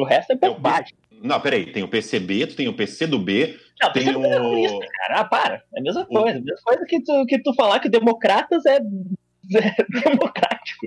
[0.00, 0.94] O resto é bobagem.
[1.20, 3.58] Não, peraí, tem o PCB, tu tem o PC do B.
[3.82, 4.24] Não, tem o.
[4.24, 5.64] É cara, ah, para.
[5.74, 6.38] É a mesma coisa.
[6.38, 10.86] A mesma coisa que tu, que tu falar que democratas é, é democrático.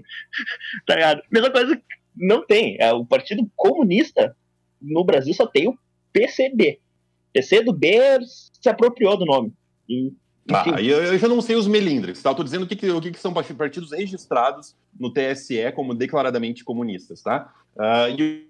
[0.87, 1.21] tá ligado?
[1.29, 1.83] Mesma coisa que
[2.15, 2.77] não tem.
[2.79, 4.35] É, o Partido Comunista
[4.81, 5.77] no Brasil só tem o
[6.13, 6.79] PCB.
[7.33, 9.53] PC do B se apropriou do nome.
[9.89, 10.13] E
[10.45, 12.31] Tá, eu, eu, já não sei os melindres, tá?
[12.31, 15.93] Eu tô dizendo o que, que, o que, que são partidos registrados no TSE como
[15.93, 17.53] declaradamente comunistas, tá?
[17.75, 18.49] Uh, e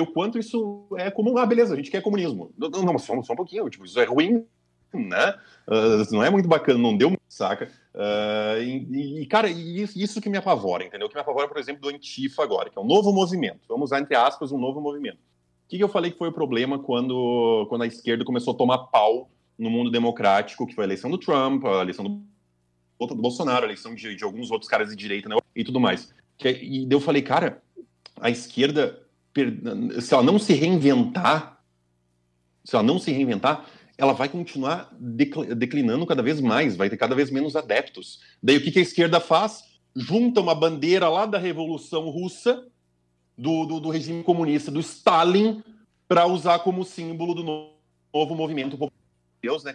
[0.00, 1.36] o quanto isso é comum.
[1.36, 2.52] Ah, beleza, a gente quer comunismo.
[2.56, 4.46] Não, não só, só um pouquinho, tipo, isso é ruim,
[4.94, 5.34] né?
[5.68, 7.68] Uh, não é muito bacana, não deu saca?
[7.94, 11.06] Uh, e, e, cara, isso, isso que me apavora, entendeu?
[11.06, 13.60] O que me apavora, por exemplo, do Antifa agora, que é um novo movimento.
[13.68, 15.18] Vamos usar, entre aspas, um novo movimento.
[15.18, 18.56] O que, que eu falei que foi o problema quando, quando a esquerda começou a
[18.56, 23.14] tomar pau no mundo democrático, que foi a eleição do Trump, a eleição do, do
[23.14, 26.12] Bolsonaro, a eleição de, de, alguns outros caras de direita né, e tudo mais.
[26.36, 27.62] Que, e eu falei, cara,
[28.20, 29.00] a esquerda,
[30.00, 31.60] se ela não se reinventar,
[32.64, 37.14] se ela não se reinventar, ela vai continuar declinando cada vez mais, vai ter cada
[37.14, 38.20] vez menos adeptos.
[38.42, 39.62] Daí o que, que a esquerda faz?
[39.94, 42.66] Junta uma bandeira lá da Revolução Russa,
[43.38, 45.62] do, do, do regime comunista, do Stalin,
[46.08, 49.03] para usar como símbolo do novo movimento popular
[49.44, 49.74] Deus, né?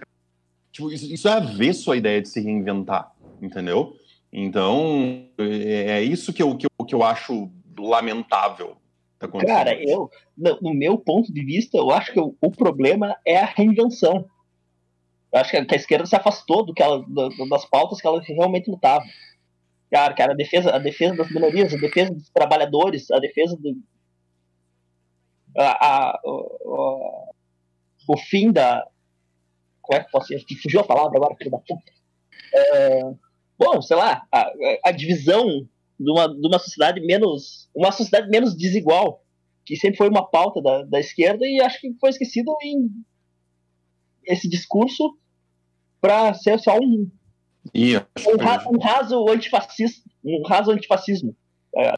[0.72, 3.96] Tipo, isso, isso é avesso à ideia de se reinventar, entendeu?
[4.32, 8.78] Então, é, é isso que eu, que eu, que eu acho lamentável.
[9.20, 10.10] Tá Cara, eu,
[10.62, 14.26] no meu ponto de vista, eu acho que o, o problema é a reinvenção.
[15.32, 18.00] Eu acho que a, que a esquerda se afastou do que ela, do, das pautas
[18.00, 19.04] que ela realmente lutava.
[19.92, 23.76] Cara, cara, a defesa, a defesa das minorias, a defesa dos trabalhadores, a defesa do.
[25.58, 27.30] A, a, a,
[28.08, 28.88] o fim da,
[29.90, 30.34] como é que posso?
[30.62, 31.82] Fugiu a palavra agora, filho da puta.
[32.54, 33.02] É,
[33.58, 34.52] bom, sei lá, a,
[34.86, 35.68] a divisão
[36.00, 37.68] de uma, de uma sociedade menos.
[37.74, 39.24] Uma sociedade menos desigual,
[39.66, 42.88] que sempre foi uma pauta da, da esquerda e acho que foi esquecido em
[44.26, 45.18] esse discurso
[46.00, 47.10] para ser só um,
[47.76, 51.36] um, raso, um raso antifascista, um raso antifascismo.
[51.76, 51.96] É,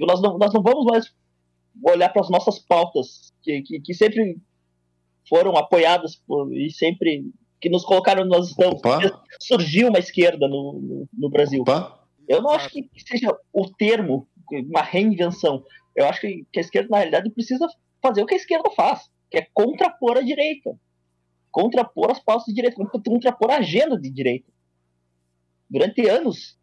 [0.00, 1.10] nós, não, nós não vamos mais
[1.82, 4.38] olhar para as nossas pautas, que, que, que sempre
[5.28, 7.24] foram apoiadas por, e sempre
[7.60, 8.80] que nos colocaram nós estamos.
[9.40, 11.62] Surgiu uma esquerda no, no, no Brasil.
[11.62, 12.00] Opa.
[12.28, 15.64] Eu não acho que seja o termo, uma reinvenção.
[15.94, 17.66] Eu acho que, que a esquerda, na realidade, precisa
[18.00, 20.76] fazer o que a esquerda faz, que é contrapor a direita.
[21.50, 24.50] Contrapor as pautas de direita, contrapor a agenda de direita.
[25.68, 26.58] Durante anos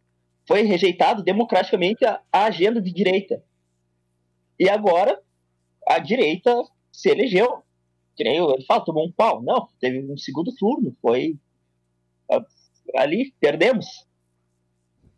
[0.46, 3.42] foi rejeitado democraticamente a, a agenda de direita.
[4.58, 5.20] E agora
[5.86, 6.52] a direita
[6.92, 7.62] se elegeu
[8.24, 9.42] nem ele fala, tomou um pau.
[9.42, 11.38] Não, teve um segundo turno, foi
[12.96, 13.86] ali, perdemos.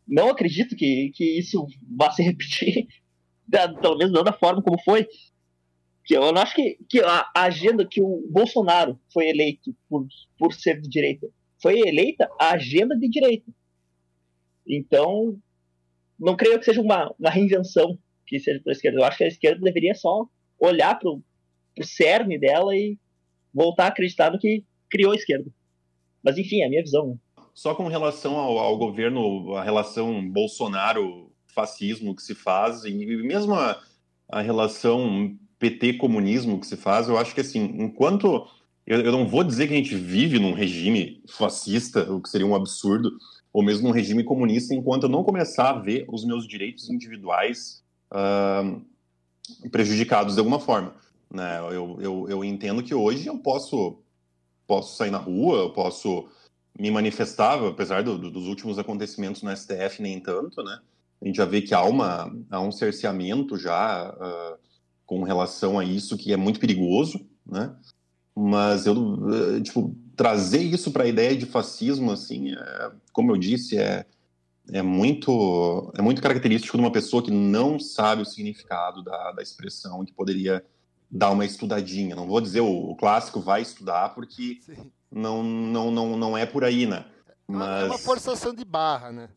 [0.06, 2.86] Não acredito que, que isso vá se repetir,
[3.80, 5.06] pelo menos não da forma como foi.
[6.04, 10.52] Que eu não acho que, que a agenda que o Bolsonaro foi eleito por, por
[10.52, 11.28] ser de direita
[11.62, 13.50] foi eleita a agenda de direita.
[14.66, 15.38] Então,
[16.18, 17.96] não creio que seja uma, uma reinvenção
[18.26, 18.98] que seja para a esquerda.
[18.98, 20.26] Eu acho que a esquerda deveria só
[20.58, 21.22] olhar para o
[21.80, 22.98] cerne dela e
[23.52, 25.50] voltar a acreditar no que criou a esquerda.
[26.22, 27.18] Mas, enfim, é a minha visão.
[27.54, 33.80] Só com relação ao, ao governo, a relação Bolsonaro-fascismo que se faz, e mesmo a,
[34.28, 38.46] a relação PT-comunismo que se faz, eu acho que, assim, enquanto.
[38.84, 42.46] Eu, eu não vou dizer que a gente vive num regime fascista, o que seria
[42.46, 43.12] um absurdo,
[43.52, 47.84] ou mesmo um regime comunista, enquanto eu não começar a ver os meus direitos individuais
[48.10, 48.82] uh,
[49.70, 50.94] prejudicados de alguma forma.
[51.32, 51.58] Né?
[51.60, 53.98] Eu, eu, eu entendo que hoje eu posso,
[54.66, 56.28] posso sair na rua, eu posso
[56.78, 60.78] me manifestar, apesar do, do, dos últimos acontecimentos no STF, nem tanto, né?
[61.20, 64.58] A gente já vê que há, uma, há um cerceamento já uh,
[65.06, 67.74] com relação a isso que é muito perigoso, né?
[68.34, 73.36] Mas eu, uh, tipo, trazer isso para a ideia de fascismo, assim, é, como eu
[73.36, 74.04] disse, é,
[74.70, 79.42] é muito é muito característico de uma pessoa que não sabe o significado da, da
[79.42, 80.64] expressão que poderia
[81.12, 82.16] dar uma estudadinha.
[82.16, 84.58] Não vou dizer o, o clássico vai estudar porque
[85.12, 87.04] não, não, não, não é por aí, né?
[87.46, 87.82] Mas...
[87.82, 89.28] É uma forçação de barra, né?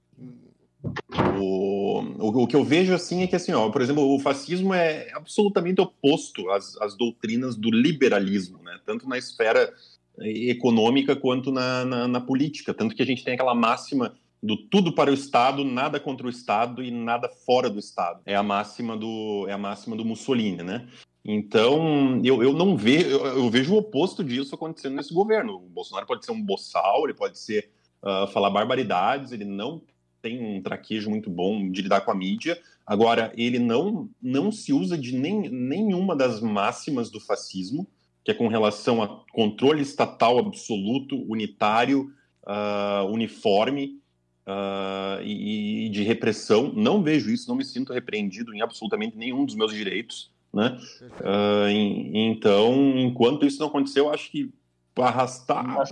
[1.37, 4.73] O, o, o, que eu vejo assim é que assim, ó, por exemplo, o fascismo
[4.73, 8.79] é absolutamente oposto às, às doutrinas do liberalismo, né?
[8.85, 9.73] Tanto na esfera
[10.19, 12.73] econômica quanto na, na, na, política.
[12.73, 16.29] Tanto que a gente tem aquela máxima do tudo para o Estado, nada contra o
[16.29, 18.21] Estado e nada fora do Estado.
[18.25, 20.87] É a máxima do, é a máxima do Mussolini, né?
[21.27, 25.55] Então, eu, eu não vejo, eu, eu, vejo o oposto disso acontecendo nesse governo.
[25.55, 27.71] O Bolsonaro pode ser um boçal, ele pode ser
[28.03, 29.81] uh, falar barbaridades, ele não
[30.21, 32.61] tem um traquejo muito bom de lidar com a mídia.
[32.85, 37.87] Agora, ele não, não se usa de nem, nenhuma das máximas do fascismo,
[38.23, 42.11] que é com relação a controle estatal absoluto, unitário,
[42.43, 43.99] uh, uniforme
[44.45, 46.71] uh, e, e, de repressão.
[46.71, 50.34] Não vejo isso, não me sinto repreendido em absolutamente nenhum dos meus direitos.
[50.55, 50.77] Né?
[51.19, 54.53] Uh, em, então, enquanto isso não aconteceu, eu acho que
[54.97, 55.83] arrastar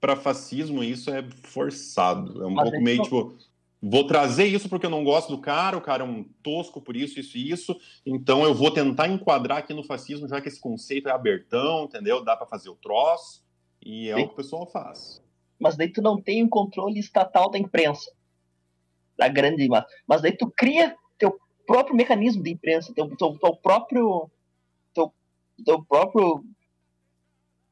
[0.00, 2.42] para fascismo isso é forçado.
[2.42, 3.36] É um Mas pouco meio tipo
[3.80, 6.96] vou trazer isso porque eu não gosto do cara, o cara é um tosco por
[6.96, 10.60] isso, isso e isso, então eu vou tentar enquadrar aqui no fascismo, já que esse
[10.60, 12.24] conceito é abertão, entendeu?
[12.24, 13.44] Dá para fazer o troço,
[13.84, 14.22] e é Sim.
[14.22, 15.22] o que o pessoal faz.
[15.58, 18.10] Mas daí tu não tem o um controle estatal da imprensa,
[19.16, 19.86] da grande massa.
[20.06, 20.96] Mas daí tu cria
[21.68, 24.30] próprio mecanismo de imprensa, teu, teu, teu próprio
[24.94, 25.12] teu,
[25.64, 26.42] teu próprio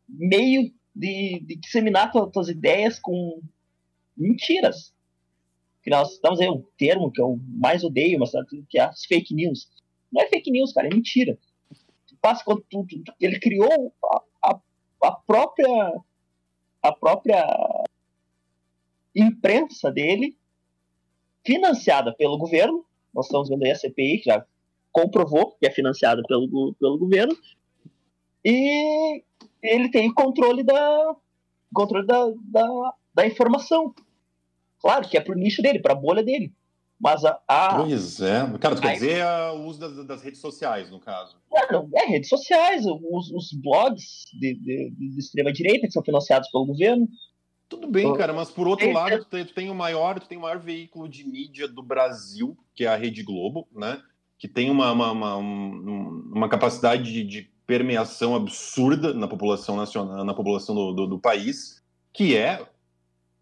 [0.07, 3.41] meio de, de disseminar tuas, tuas ideias com
[4.17, 4.95] mentiras
[5.83, 8.33] que nós estamos aí um termo que eu mais odeio, mas
[8.69, 9.71] que é as fake news.
[10.13, 11.39] Não é fake news, cara, é mentira.
[12.21, 14.61] Passa quando tu, tu, ele criou a, a,
[15.05, 16.03] a, própria
[16.83, 17.47] a própria
[19.15, 20.37] imprensa dele,
[21.45, 22.85] financiada pelo governo.
[23.17, 24.45] Nós estamos vendo aí a CPI, que já
[24.93, 27.35] comprovou que é financiada pelo, pelo governo.
[28.45, 29.23] E
[29.63, 31.17] ele tem controle da
[31.73, 33.95] controle da, da, da informação.
[34.81, 36.53] Claro que é pro nicho dele, pra bolha dele.
[36.99, 37.41] Mas a.
[37.49, 37.83] a...
[37.83, 38.41] Pois é.
[38.59, 41.37] Cara, tu quer dizer o uso das, das, redes sociais, no caso?
[41.71, 46.67] Não, é, redes sociais, os, os blogs de, de, de extrema-direita que são financiados pelo
[46.67, 47.09] governo.
[47.69, 50.59] Tudo bem, cara, mas por outro lado, tu tem, o maior, tu tem o maior
[50.59, 54.01] veículo de mídia do Brasil, que é a Rede Globo, né?
[54.39, 60.33] Que tem uma, uma, uma, uma capacidade de, de, permeação absurda na população nacional, na
[60.33, 62.65] população do, do, do país, que é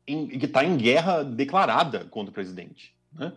[0.07, 2.95] em, que está em guerra declarada contra o presidente.
[3.13, 3.31] Né?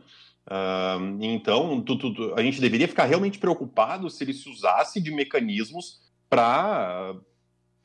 [0.47, 5.01] Uh, então, tu, tu, tu, a gente deveria ficar realmente preocupado se ele se usasse
[5.01, 7.15] de mecanismos para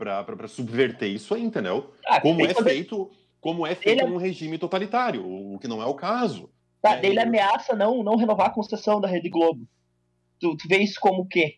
[0.05, 1.93] para subverter isso aí, entendeu?
[2.07, 4.11] Ah, como, é feito, como é feito ele...
[4.11, 6.51] num regime totalitário, o que não é o caso.
[6.81, 9.67] Tá, é, ele ameaça não, não renovar a concessão da Rede Globo.
[10.41, 11.57] Tu, tu vê isso como o quê?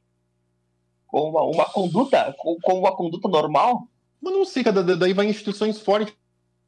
[1.07, 3.89] Como uma, uma conduta, como uma conduta normal?
[4.21, 6.15] Mas não sei, cara, daí vai instituições fortes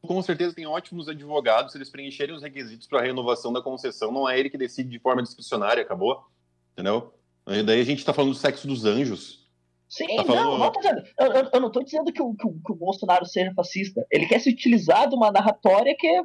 [0.06, 4.12] com certeza tem ótimos advogados, se eles preencherem os requisitos para a renovação da concessão,
[4.12, 6.24] não é ele que decide de forma discricionária, acabou?
[6.72, 7.12] Entendeu?
[7.44, 9.45] Daí a gente está falando do sexo dos anjos.
[9.88, 12.52] Sim, tá não, não dizendo, eu, eu, eu, não estou dizendo que o, que, o,
[12.52, 14.04] que o Bolsonaro seja fascista.
[14.10, 16.22] Ele quer se utilizar de uma narratória que,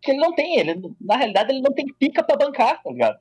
[0.00, 0.58] que ele não tem.
[0.58, 3.18] Ele, na realidade, ele não tem pica para bancar, tá ligado?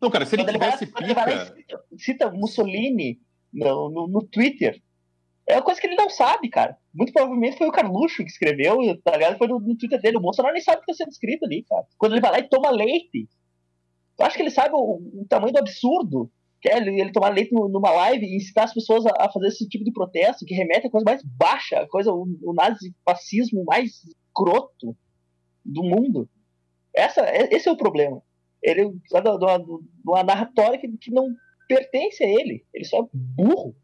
[0.00, 1.54] Não, cara, se ele quando tivesse ele vai, pica...
[1.56, 3.20] Cita, cita Mussolini
[3.52, 4.82] no, no, no Twitter,
[5.46, 6.76] é uma coisa que ele não sabe, cara.
[6.92, 9.38] Muito provavelmente foi o Carluxo que escreveu, tá ligado?
[9.38, 10.16] Foi no, no Twitter dele.
[10.16, 11.86] O Bolsonaro nem sabe o que está sendo escrito ali, cara.
[11.96, 13.28] Quando ele vai lá e toma leite.
[14.16, 16.30] Tu acha que ele sabe o, o tamanho do absurdo
[16.68, 19.84] ele, ele tomar leite numa live e incitar as pessoas a, a fazer esse tipo
[19.84, 24.96] de protesto que remete a coisa mais baixa, a coisa, o, o nazifascismo mais escroto
[25.64, 26.28] do mundo.
[26.94, 28.22] Essa, é- esse é o problema.
[28.62, 29.64] Ele precisa de uma, de
[30.06, 31.28] uma narratória que, que não
[31.68, 32.64] pertence a ele.
[32.72, 33.74] Ele só é burro.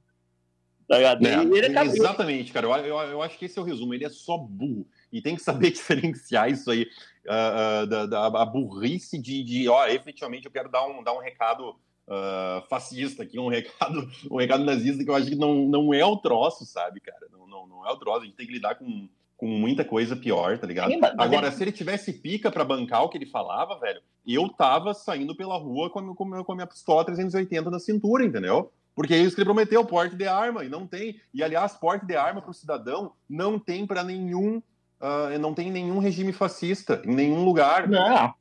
[0.89, 1.27] Tá ligado?
[1.27, 2.67] É, E ele acaba- exatamente, cara.
[2.67, 3.95] Eu, eu, eu acho que esse é o resumo.
[3.95, 4.87] Ele é só burro.
[5.13, 6.87] E tem que saber diferenciar isso aí
[7.29, 11.13] ah, ah, da, da a burrice de, de, ó, efetivamente eu quero dar um, dar
[11.13, 11.77] um recado
[12.11, 16.05] ah, fascista aqui, um recado, um recado nazista que eu acho que não, não é
[16.05, 17.27] o troço, sabe, cara?
[17.33, 18.23] Não, não, não é o troço.
[18.23, 20.91] A gente tem que lidar com, com muita coisa pior, tá ligado?
[20.91, 24.01] Sim, mas Agora, ele- se ele tivesse pica pra bancar o que ele falava, velho,
[24.27, 27.71] eu tava saindo pela rua com a, minha- com a com a minha pistola 380
[27.71, 28.71] na cintura, entendeu?
[28.95, 31.19] Porque é isso que ele prometeu, porte de arma, e não tem.
[31.33, 34.61] E, aliás, porte de arma para o cidadão não tem para nenhum.
[35.01, 37.89] ah, não tem nenhum regime fascista, em nenhum lugar.
[37.89, 38.35] Não.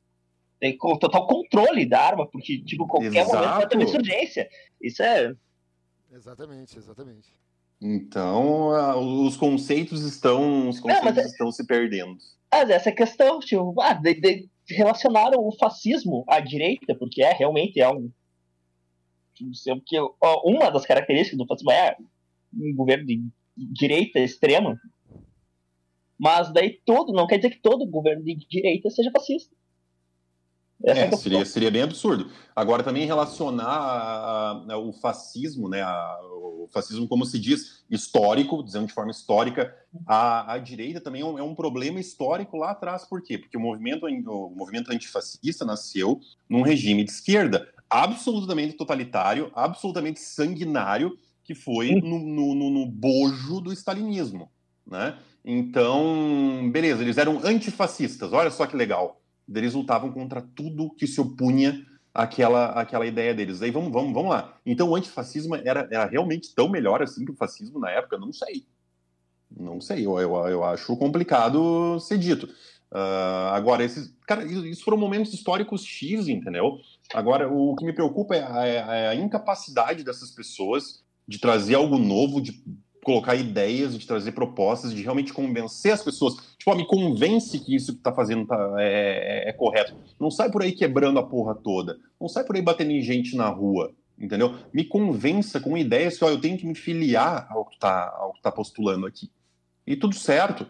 [0.60, 3.34] Tem total controle da arma, porque, tipo, qualquer Exato.
[3.34, 4.48] momento pode ter uma insurgência.
[4.80, 5.34] Isso é.
[6.12, 7.40] Exatamente, exatamente.
[7.80, 10.68] Então, ah, os conceitos estão.
[10.68, 12.18] Os conceitos é- estão se perdendo.
[12.52, 17.22] Mas essa é a questão, tipo, ah, de, de relacionaram o fascismo à direita, porque
[17.22, 18.10] é realmente é um.
[19.64, 19.98] Porque,
[20.44, 21.96] uma das características do fascismo é
[22.52, 23.22] um governo de
[23.56, 24.78] direita extrema.
[26.18, 29.56] Mas daí todo, não quer dizer que todo governo de direita seja fascista.
[30.82, 32.30] Essa é, É, seria, seria bem absurdo.
[32.56, 38.62] Agora, também relacionar a- a- o fascismo, né, a- o fascismo, como se diz, histórico,
[38.62, 39.74] dizendo de forma histórica,
[40.06, 43.04] a, a direita também é um, é um problema histórico lá atrás.
[43.04, 43.36] Por quê?
[43.38, 51.18] Porque o movimento, o movimento antifascista nasceu num regime de esquerda absolutamente totalitário, absolutamente sanguinário,
[51.42, 54.48] que foi no, no- no- no bojo do stalinismo,
[54.86, 55.18] né?
[55.44, 59.19] Então, beleza, eles eram antifascistas, olha só que legal
[59.58, 61.84] eles lutavam contra tudo que se opunha
[62.14, 63.62] àquela, àquela ideia deles.
[63.62, 64.56] Aí vamos, vamos, vamos lá.
[64.64, 68.18] Então o antifascismo era, era realmente tão melhor assim que o fascismo na época?
[68.18, 68.66] Não sei.
[69.58, 72.48] Não sei, eu, eu, eu acho complicado ser dito.
[72.92, 74.12] Ah, agora, esses.
[74.26, 76.80] Cara, isso foram momentos históricos X, entendeu?
[77.14, 81.98] Agora, o que me preocupa é a, é a incapacidade dessas pessoas de trazer algo
[81.98, 82.62] novo, de
[83.02, 86.34] colocar ideias, de trazer propostas, de realmente convencer as pessoas.
[86.58, 89.94] Tipo, ó, me convence que isso que tá fazendo tá, é, é- é correto.
[90.18, 91.98] Não sai por aí quebrando a porra toda.
[92.20, 93.92] Não sai por aí batendo em gente na rua.
[94.18, 94.54] Entendeu?
[94.70, 98.34] Me convença com ideias que ó, eu tenho que me filiar ao que tá, ao
[98.34, 99.30] que tá postulando aqui.
[99.86, 100.66] E tudo certo.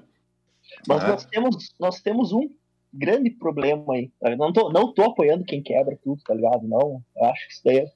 [0.87, 1.09] Mas né?
[1.09, 2.49] nós, temos, nós temos um
[2.95, 4.11] grande problema aí.
[4.23, 6.67] Eu Não tô, não tô apoiando quem quebra tudo, tá ligado?
[6.67, 7.93] Não, eu acho que isso daí é.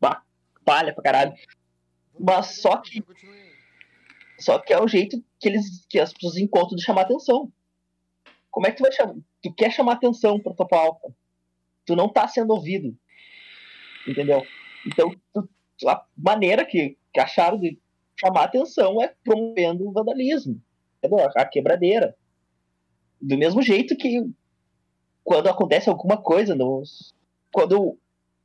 [0.00, 0.22] Bah,
[0.64, 1.34] palha pra caralho.
[2.18, 3.02] Mas só que,
[4.38, 7.52] só que é o jeito que, eles, que as pessoas encontram de chamar atenção.
[8.50, 9.14] Como é que tu vai chamar?
[9.42, 11.14] Tu quer chamar atenção pra tua pauta.
[11.86, 12.96] Tu não tá sendo ouvido.
[14.06, 14.44] Entendeu?
[14.86, 15.48] Então, tu-
[15.88, 17.78] a maneira que, que acharam de
[18.18, 20.60] chamar atenção é promovendo o vandalismo.
[20.98, 21.28] Entendeu?
[21.36, 22.16] A quebradeira.
[23.20, 24.28] Do mesmo jeito que
[25.22, 27.14] quando acontece alguma coisa nos.
[27.52, 27.98] Quando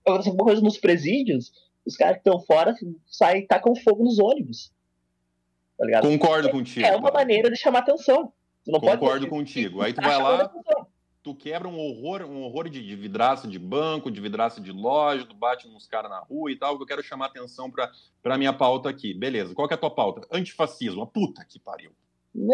[0.05, 1.51] acontece alguma coisa nos presídios,
[1.85, 2.75] os caras que estão fora
[3.07, 4.71] saem e tacam fogo nos ônibus.
[5.77, 6.07] Tá ligado?
[6.07, 6.85] Concordo contigo.
[6.85, 8.31] É uma maneira de chamar atenção.
[8.65, 9.81] Concordo contigo.
[9.81, 10.87] Aí tu vai lá, atenção.
[11.21, 15.25] tu quebra um horror, um horror de, de vidraça de banco, de vidraça de loja,
[15.25, 18.37] tu bate nos caras na rua e tal, que eu quero chamar atenção pra, pra
[18.37, 19.13] minha pauta aqui.
[19.13, 20.25] Beleza, qual que é a tua pauta?
[20.31, 21.01] Antifascismo.
[21.01, 21.91] A puta que pariu.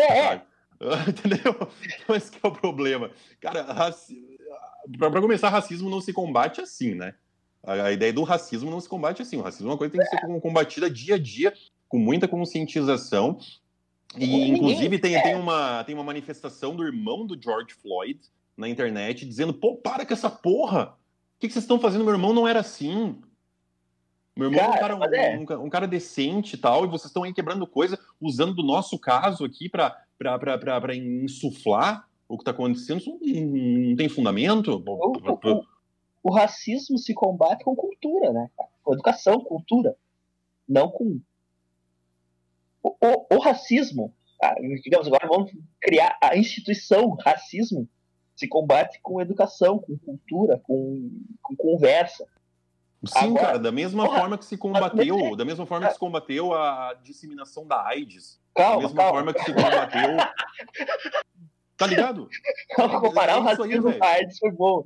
[0.01, 0.41] É?
[1.07, 1.55] Entendeu?
[2.01, 3.11] Então esse que é o problema.
[3.39, 4.39] Cara, raci...
[4.97, 7.13] pra, pra começar, racismo não se combate assim, né?
[7.63, 9.37] A, a ideia do racismo não se combate assim.
[9.37, 11.53] O racismo é uma coisa que tem que ser combatida dia a dia,
[11.87, 13.37] com muita conscientização.
[14.15, 18.19] E, Ninguém- inclusive, tem, tem, uma, tem uma manifestação do irmão do George Floyd
[18.57, 20.95] na internet dizendo: pô, para com essa porra!
[21.37, 22.03] O que, que vocês estão fazendo?
[22.03, 23.17] Meu irmão não era assim.
[24.35, 25.37] Meu irmão Cara, é um cara, é.
[25.37, 28.97] um, um, cara decente e tal, e vocês estão aí quebrando coisa, usando do nosso
[28.97, 29.95] caso aqui pra
[30.95, 32.99] insuflar o que tá acontecendo.
[32.99, 34.81] Isso não, não tem fundamento.
[34.85, 35.17] O,
[35.49, 35.65] o-
[36.23, 38.49] o racismo se combate com cultura, né?
[38.83, 39.95] Com educação, cultura.
[40.67, 41.19] Não com.
[42.83, 45.51] O, o- o racismo, ah, digamos, agora vamos
[45.81, 47.87] criar a instituição racismo,
[48.35, 51.11] se combate com educação, com cultura, com,
[51.41, 52.25] com conversa.
[53.05, 55.93] Sim, Agora- cara, da mesma Porra, forma que se combateu, mas- da mesma forma que
[55.93, 58.39] se combateu a disseminação da AIDS.
[58.55, 59.11] da Calma, mesma calma.
[59.13, 60.17] forma que se combateu.
[61.79, 62.29] Tá ligado?
[62.75, 64.83] Comparar o É aí, racismo com a AIDS foi bom.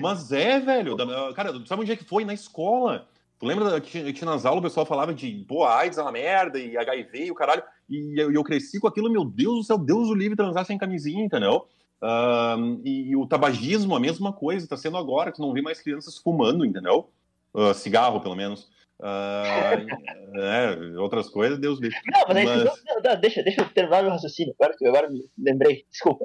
[0.00, 0.96] Mas é, velho.
[1.34, 2.24] Cara, sabe onde é que foi?
[2.24, 3.08] Na escola.
[3.38, 6.12] Tu lembra que tinha que nas aulas o pessoal falava de, pô, AIDS é uma
[6.12, 7.62] merda, e HIV e o caralho.
[7.90, 10.78] E eu, eu cresci com aquilo, meu Deus do céu, Deus o livre transar sem
[10.78, 11.66] camisinha, entendeu?
[12.00, 15.80] Ahn, e, e o tabagismo, a mesma coisa, tá sendo agora, tu não vê mais
[15.80, 17.10] crianças fumando, entendeu?
[17.52, 18.70] Uh, cigarro, pelo menos.
[18.98, 21.98] Uh, é, outras coisas, Deus livre.
[22.06, 22.84] Não, mas, mas...
[22.84, 24.54] Não, não, deixa, deixa eu terminar meu raciocínio.
[24.58, 26.24] Agora, agora me lembrei, desculpa.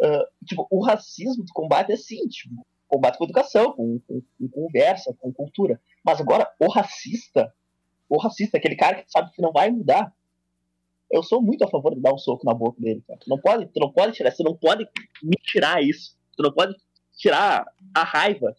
[0.00, 2.54] Uh, tipo, o racismo de combate é assim, tipo,
[2.88, 5.80] combate com educação, com, com, com, conversa, com cultura.
[6.04, 7.52] Mas agora, o racista,
[8.08, 10.12] o racista, aquele cara que sabe que não vai mudar.
[11.10, 13.20] Eu sou muito a favor de dar um soco na boca dele, cara.
[13.20, 14.88] Tu não pode, tu não pode tirar, você não pode
[15.22, 16.16] me tirar isso.
[16.36, 16.74] Tu não pode
[17.16, 17.64] tirar
[17.94, 18.56] a raiva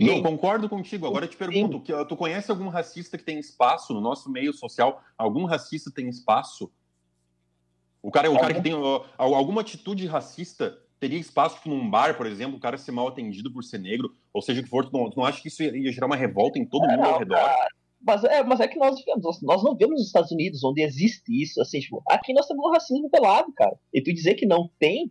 [0.00, 1.06] não, concordo contigo.
[1.06, 4.52] Agora eu te pergunto, que, tu conhece algum racista que tem espaço no nosso meio
[4.52, 5.02] social?
[5.16, 6.70] Algum racista tem espaço?
[8.02, 12.16] O cara, o cara que tem uh, alguma atitude racista teria espaço tipo, num bar,
[12.16, 14.84] por exemplo, o cara ser mal atendido por ser negro, ou seja o que for,
[14.84, 17.02] tu não, tu não acha que isso ia gerar uma revolta em todo é, mundo
[17.02, 17.36] não, ao redor?
[17.36, 17.68] Cara,
[18.00, 21.30] mas, é, mas é que nós vemos, nós não vemos nos Estados Unidos onde existe
[21.30, 23.76] isso, assim, tipo, aqui nós temos um racismo pelado, cara.
[23.92, 25.10] E tu dizer que não tem,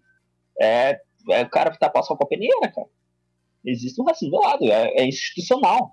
[0.59, 0.99] é,
[1.29, 2.87] é o cara que tá passando com a peneira, cara.
[3.65, 5.91] Existe um racismo velado, é, é institucional.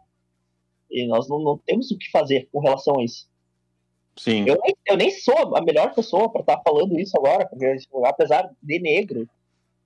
[0.91, 3.29] E nós não, não, temos o que fazer com relação a isso.
[4.17, 4.45] Sim.
[4.47, 7.77] Eu nem, eu nem sou a melhor pessoa para estar tá falando isso agora, porque
[7.79, 9.29] tipo, apesar de negro,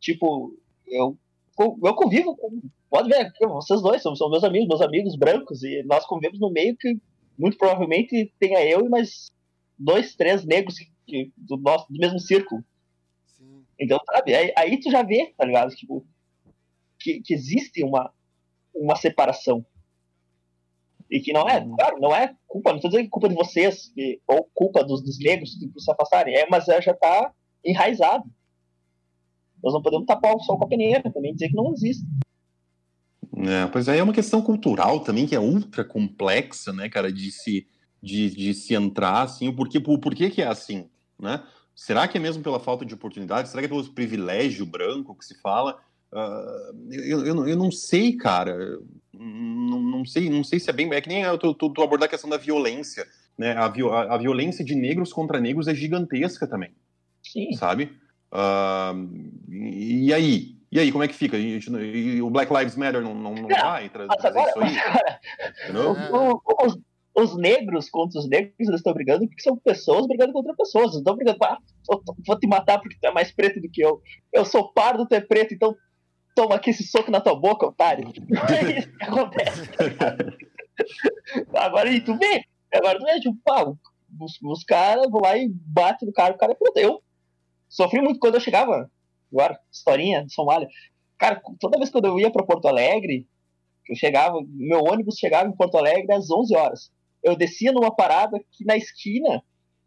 [0.00, 0.54] tipo,
[0.86, 1.16] eu,
[1.58, 2.60] eu convivo com.
[2.90, 6.50] Pode ver, vocês dois são, são meus amigos, meus amigos brancos, e nós convivemos no
[6.50, 6.98] meio que
[7.38, 9.30] muito provavelmente tenha eu e mais
[9.78, 10.76] dois, três negros
[11.06, 12.64] que, do, nosso, do mesmo círculo.
[13.26, 13.62] Sim.
[13.78, 15.74] Então, sabe, aí, aí tu já vê, tá ligado?
[15.74, 16.04] Tipo,
[17.08, 18.12] que, que existe uma,
[18.74, 19.64] uma separação.
[21.10, 21.74] E que não é, uhum.
[21.74, 24.84] claro, não é culpa, não estou dizendo que é culpa de vocês, que, ou culpa
[24.84, 27.32] dos, dos negros de se afastarem, é, mas é, já está
[27.64, 28.24] enraizado.
[29.62, 32.04] Nós não podemos tapar o sol com a peneira, também dizer que não existe.
[33.38, 37.32] É, pois aí é uma questão cultural também que é ultra complexa, né, cara, de
[37.32, 37.66] se,
[38.02, 41.42] de, de se entrar assim, o porquê, por, por que que é assim, né?
[41.74, 43.48] Será que é mesmo pela falta de oportunidade?
[43.48, 45.80] Será que é pelo privilégio branco que se fala?
[46.12, 48.78] Uh, eu, eu, eu, não sei, cara.
[49.12, 50.92] Não, não, sei, não sei se é bem.
[50.92, 53.06] É que nem eu tô, tô, tô abordando a questão da violência.
[53.36, 53.52] Né?
[53.52, 56.70] A, a, a, violência de negros contra negros é gigantesca também.
[57.22, 57.52] Sim.
[57.52, 57.92] Sabe?
[58.32, 59.08] Uh,
[59.50, 60.58] e aí?
[60.70, 61.36] E aí, como é que fica?
[62.22, 64.78] O Black Lives Matter não, não, não vai trazer, agora, isso aí?
[65.70, 66.78] Agora, os,
[67.14, 70.92] os, negros contra os negros, eles estão brigando porque são pessoas brigando contra pessoas.
[70.92, 71.58] Não estão brigando, ah,
[72.26, 74.02] vou te matar porque tu é mais preto do que eu.
[74.30, 75.74] Eu sou pardo, tu é preto, então
[76.38, 78.06] toma aqui esse soco na tua boca, otário.
[78.48, 79.70] é isso que acontece.
[81.52, 83.64] agora e tu vê, agora tu vê, tipo, pá,
[84.20, 86.76] os, os caras vão lá e batem no cara, o cara é pronto.
[86.76, 87.02] Eu
[87.68, 88.88] sofri muito quando eu chegava,
[89.32, 90.68] agora, historinha de Somália.
[91.18, 93.26] Cara, toda vez que eu ia para Porto Alegre,
[93.88, 96.92] eu chegava, meu ônibus chegava em Porto Alegre às 11 horas.
[97.20, 99.42] Eu descia numa parada que na esquina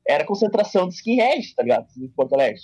[0.05, 1.87] era concentração de skinhead, tá ligado?
[1.97, 2.59] Em Porto Alegre.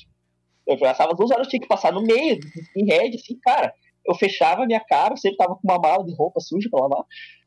[0.68, 3.74] Eu passava duas horas, tinha que passar no meio do skinhead, assim, cara.
[4.06, 7.04] Eu fechava minha cara, eu sempre tava com uma mala de roupa suja pra lavar.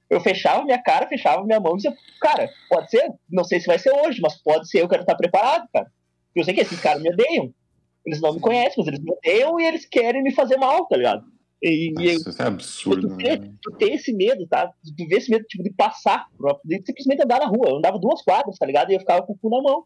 [0.09, 3.67] Eu fechava minha cara, fechava minha mão e dizia, cara, pode ser, não sei se
[3.67, 5.87] vai ser hoje, mas pode ser, eu quero estar preparado, cara.
[6.35, 7.53] Eu sei que esses caras me odeiam.
[8.05, 10.97] Eles não me conhecem, mas eles me odeiam e eles querem me fazer mal, tá
[10.97, 11.25] ligado?
[11.63, 13.09] E, Nossa, eu, isso é absurdo.
[13.09, 13.37] Tu, né?
[13.63, 14.73] tu esse medo, tá?
[14.97, 16.27] Tu vê esse medo tipo, de passar,
[16.65, 17.69] de simplesmente andar na rua.
[17.69, 18.91] Eu andava duas quadras, tá ligado?
[18.91, 19.85] E eu ficava com o cu na mão.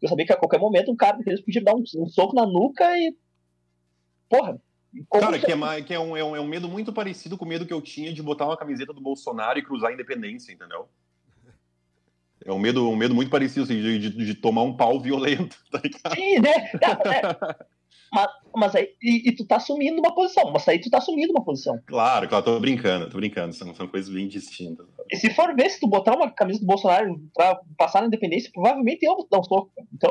[0.00, 2.46] Eu sabia que a qualquer momento um cara daqueles podia dar um, um soco na
[2.46, 3.14] nuca e.
[4.28, 4.60] Porra.
[5.12, 7.48] Cara, que, é, que é, um, é, um, é um medo muito parecido com o
[7.48, 10.88] medo que eu tinha de botar uma camiseta do Bolsonaro e cruzar a independência, entendeu?
[12.44, 15.56] É um medo, um medo muito parecido, assim, de, de, de tomar um pau violento,
[15.70, 16.14] tá ligado?
[16.14, 16.70] Sim, né?
[16.74, 17.64] É,
[18.12, 21.32] mas, mas aí, e, e, tu tá assumindo uma posição, mas aí tu tá assumindo
[21.32, 21.78] uma posição.
[21.86, 24.86] Claro, claro, tô brincando, tô brincando, são, são coisas bem distintas.
[25.12, 28.50] E se for ver, se tu botar uma camisa do Bolsonaro pra passar na independência,
[28.52, 29.70] provavelmente eu vou dar um soco.
[29.92, 30.10] Então.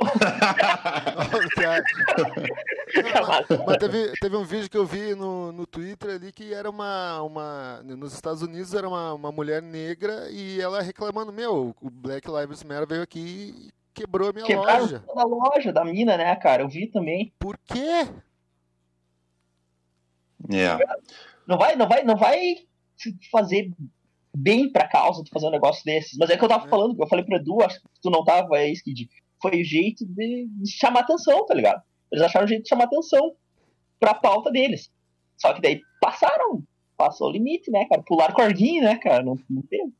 [3.27, 6.69] mas, mas teve, teve um vídeo que eu vi no, no Twitter ali que era
[6.69, 7.81] uma, uma.
[7.83, 12.63] Nos Estados Unidos era uma, uma mulher negra e ela reclamando: Meu, o Black Lives
[12.63, 15.03] Matter veio aqui quebrou a minha Quebraram loja.
[15.05, 16.63] Toda a loja da mina, né, cara?
[16.63, 17.33] Eu vi também.
[17.37, 18.07] Por quê?
[20.49, 20.83] Yeah.
[21.45, 22.55] Não vai, não vai, não vai
[23.29, 23.71] fazer
[24.33, 26.17] bem pra causa de fazer um negócio desses.
[26.17, 26.69] Mas é que eu tava é.
[26.69, 29.09] falando, eu falei pro Edu, acho que tu não tava aí, Skid.
[29.41, 31.81] Foi o jeito de, chamar atenção, tá ligado?
[32.11, 33.35] Eles acharam o jeito de chamar atenção
[33.99, 34.91] pra pauta deles.
[35.37, 36.63] Só que daí passaram,
[36.97, 38.01] passou o limite, né, cara?
[38.03, 39.23] Pular cordinha, né, cara?
[39.23, 39.93] Não, não teve.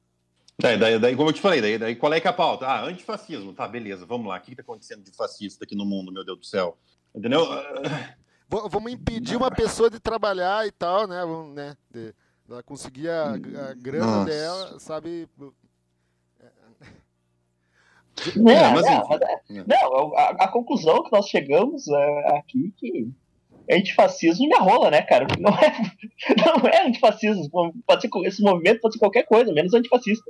[0.62, 2.68] Daí, daí, daí, como eu te falei, daí, daí qual é que é a pauta?
[2.68, 3.54] Ah, antifascismo.
[3.54, 4.38] Tá, beleza, vamos lá.
[4.38, 6.78] O que está acontecendo de fascista aqui no mundo, meu Deus do céu?
[7.16, 7.46] Entendeu?
[8.50, 11.22] Vamos impedir uma pessoa de trabalhar e tal, né?
[11.22, 11.76] Vamos, né?
[11.90, 12.14] De,
[12.50, 14.26] ela conseguir a, a grana Nossa.
[14.26, 15.28] dela, sabe?
[18.36, 22.74] Não, é, mas, não, mas é, não a, a, conclusão que nós chegamos é aqui
[22.76, 23.10] que
[23.72, 25.26] antifascismo me rola, né, cara?
[25.40, 25.72] Não é,
[26.36, 27.50] não é antifascismo.
[27.88, 30.30] Pode ser, esse movimento pode ser qualquer coisa, menos antifascista.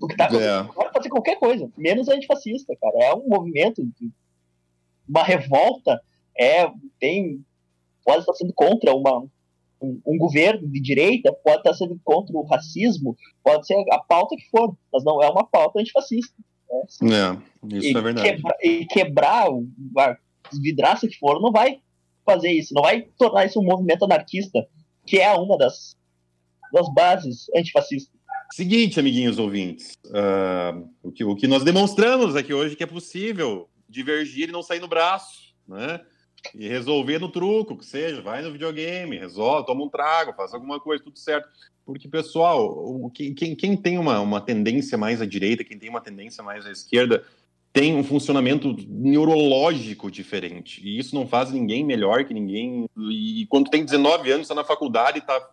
[0.00, 2.94] O que tá acontecendo agora pode ser qualquer coisa, menos antifascista, cara.
[3.04, 3.82] É um movimento,
[5.08, 6.00] uma revolta,
[6.38, 6.70] é,
[7.00, 7.44] tem,
[8.04, 9.24] pode estar sendo contra uma,
[9.82, 14.36] um, um, governo de direita, pode estar sendo contra o racismo, pode ser a pauta
[14.36, 16.34] que for, mas não é uma pauta antifascista.
[17.02, 17.40] Né?
[17.72, 18.30] É, isso e é verdade.
[18.30, 19.48] Quebra, e quebrar
[19.98, 20.16] a
[20.62, 21.80] vidraça que for não vai
[22.24, 24.66] fazer isso, não vai tornar isso um movimento anarquista,
[25.06, 25.96] que é uma das,
[26.72, 28.17] das bases antifascistas.
[28.52, 33.68] Seguinte, amiguinhos ouvintes, uh, o, que, o que nós demonstramos aqui hoje que é possível
[33.88, 36.00] divergir e não sair no braço, né?
[36.54, 40.80] E resolver no truco, que seja, vai no videogame, resolve, toma um trago, faz alguma
[40.80, 41.48] coisa, tudo certo.
[41.84, 46.00] Porque, pessoal, quem, quem, quem tem uma, uma tendência mais à direita, quem tem uma
[46.00, 47.24] tendência mais à esquerda,
[47.72, 50.80] tem um funcionamento neurológico diferente.
[50.86, 52.86] E isso não faz ninguém melhor que ninguém.
[53.10, 55.50] E quando tem 19 anos, está na faculdade e está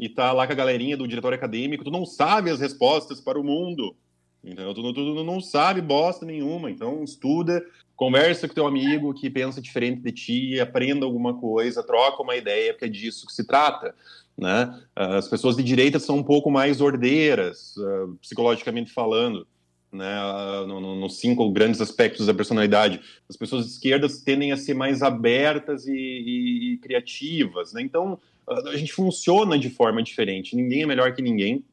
[0.00, 3.38] e tá lá com a galerinha do diretor acadêmico, tu não sabe as respostas para
[3.38, 3.94] o mundo.
[4.42, 6.70] Então, tu, tu, tu não sabe bosta nenhuma.
[6.70, 7.62] Então, estuda,
[7.94, 12.72] conversa com teu amigo que pensa diferente de ti, aprenda alguma coisa, troca uma ideia,
[12.72, 13.94] porque é disso que se trata.
[14.38, 14.74] Né?
[14.96, 19.46] As pessoas de direita são um pouco mais ordeiras, uh, psicologicamente falando.
[19.92, 20.20] Né,
[20.68, 23.00] nos no, no cinco grandes aspectos da personalidade.
[23.28, 27.72] As pessoas de esquerda tendem a ser mais abertas e, e, e criativas.
[27.72, 27.82] Né?
[27.82, 28.16] Então,
[28.50, 30.56] a gente funciona de forma diferente.
[30.56, 31.64] Ninguém é melhor que ninguém.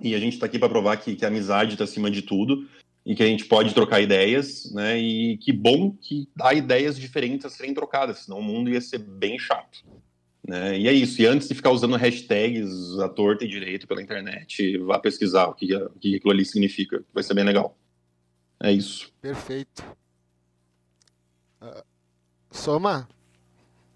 [0.00, 2.68] E a gente está aqui para provar que, que a amizade está acima de tudo
[3.04, 4.98] e que a gente pode trocar ideias, né?
[4.98, 8.98] E que bom que há ideias diferentes a serem trocadas, senão o mundo ia ser
[8.98, 9.84] bem chato.
[10.46, 10.78] Né?
[10.78, 11.20] E é isso.
[11.20, 15.54] E antes de ficar usando hashtags à torta e direito pela internet, vá pesquisar o
[15.54, 17.04] que, o que aquilo ali significa.
[17.12, 17.76] Vai ser bem legal.
[18.62, 19.12] É isso.
[19.20, 19.84] Perfeito.
[21.62, 21.82] Uh,
[22.50, 23.08] Soma,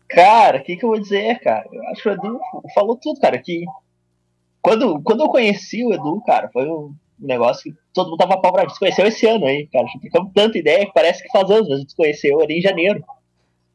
[0.09, 1.66] Cara, o que, que eu vou dizer, cara?
[1.72, 2.40] Eu acho que o Edu
[2.74, 3.38] falou tudo, cara.
[3.38, 3.64] Que
[4.61, 8.72] quando, quando eu conheci o Edu, cara, foi um negócio que todo mundo tava apavorado.
[8.72, 9.84] Se conheceu esse ano aí, cara.
[9.84, 11.70] A gente ficamos tanta ideia que parece que faz anos.
[11.70, 13.02] A gente conheceu ali em janeiro.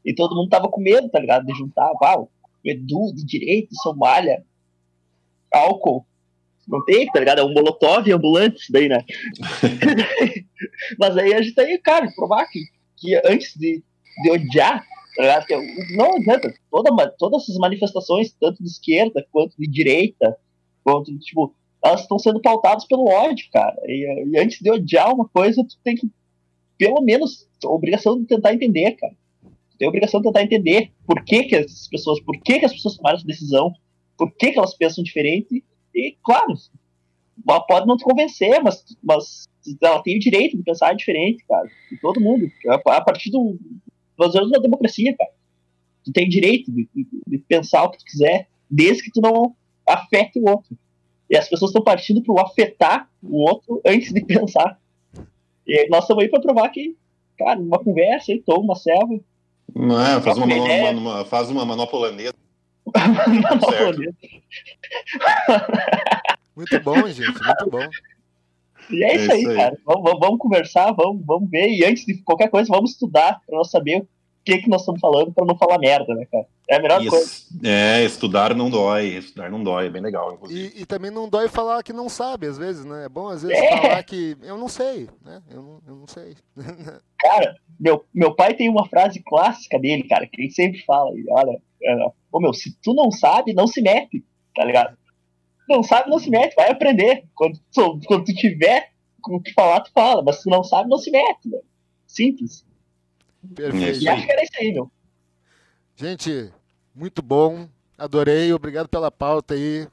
[0.05, 1.45] E todo mundo tava com medo, tá ligado?
[1.45, 2.31] De juntar, uau,
[2.65, 4.43] o Edu de direito, Somália,
[5.51, 6.05] álcool.
[6.67, 7.39] Não tem, tá ligado?
[7.39, 9.03] É um molotov ambulante isso daí, né?
[10.99, 12.59] Mas aí a gente tá aí, cara, provar que,
[12.95, 13.83] que antes de,
[14.21, 14.85] de odiar
[15.15, 15.45] Tá
[15.95, 16.53] não adianta.
[16.69, 20.37] Toda, todas essas manifestações, tanto de esquerda quanto de direita,
[20.83, 21.53] quanto, tipo,
[21.83, 23.75] elas estão sendo pautadas pelo ódio, cara.
[23.85, 26.07] E, e, antes de odiar uma coisa, tu tem que,
[26.77, 29.13] pelo menos, obrigação de tentar entender, cara.
[29.77, 32.73] Tem a obrigação de tentar entender por que, que as pessoas, por que, que as
[32.73, 33.73] pessoas tomaram essa decisão,
[34.17, 35.63] por que, que elas pensam diferente.
[35.95, 36.53] E, claro,
[37.47, 39.47] ela pode não te convencer, mas, mas
[39.81, 41.67] ela tem o direito de pensar diferente, cara.
[41.91, 42.45] E todo mundo.
[42.67, 43.57] A partir do,
[44.19, 45.31] nós vivemos uma democracia, cara.
[46.03, 49.55] Tu tem direito de, de, de, pensar o que tu quiser, desde que tu não
[49.87, 50.77] afete o outro.
[51.29, 54.77] E as pessoas estão partindo para afetar o outro antes de pensar.
[55.65, 56.95] E nós estamos aí para provar que,
[57.37, 59.19] cara, uma conversa aí, toma uma selva.
[59.75, 62.33] Não é, faz uma, uma, uma, faz uma manopolanesa.
[66.55, 67.87] muito bom, gente, muito bom.
[68.89, 69.77] E é, é isso, aí, aí, cara.
[69.85, 71.69] Vamos, vamos, conversar, vamos, vamos ver.
[71.69, 74.07] E antes de qualquer coisa, vamos estudar para nós saber o
[74.43, 76.45] que, que nós estamos falando para não falar merda, né, cara?
[76.69, 77.09] É a melhor isso.
[77.09, 77.31] coisa.
[77.63, 79.07] É, estudar não dói.
[79.17, 80.73] Estudar não dói, é bem legal, inclusive.
[80.75, 83.05] E, e, também não dói falar que não sabe, às vezes, né?
[83.05, 83.77] É bom, às vezes, é.
[83.77, 85.41] falar que eu não sei, né?
[85.51, 86.35] Eu não, eu não sei.
[87.19, 91.11] cara, meu, meu pai tem uma frase clássica dele, cara, que ele sempre fala.
[91.31, 91.59] Olha,
[92.31, 94.23] ô meu, se tu não sabe, não se mete,
[94.55, 94.97] tá ligado?
[95.69, 97.25] Não sabe, não se mete, vai aprender.
[97.35, 97.59] Quando,
[98.05, 98.91] quando tu tiver
[99.27, 101.59] o que falar, tu fala, mas se não sabe, não se mete, né?
[102.07, 102.65] Simples.
[103.55, 104.03] Perfeito.
[104.03, 104.91] E acho que era isso aí, meu.
[105.95, 106.51] Gente,
[106.95, 107.67] muito bom.
[107.97, 109.87] Adorei, obrigado pela pauta aí.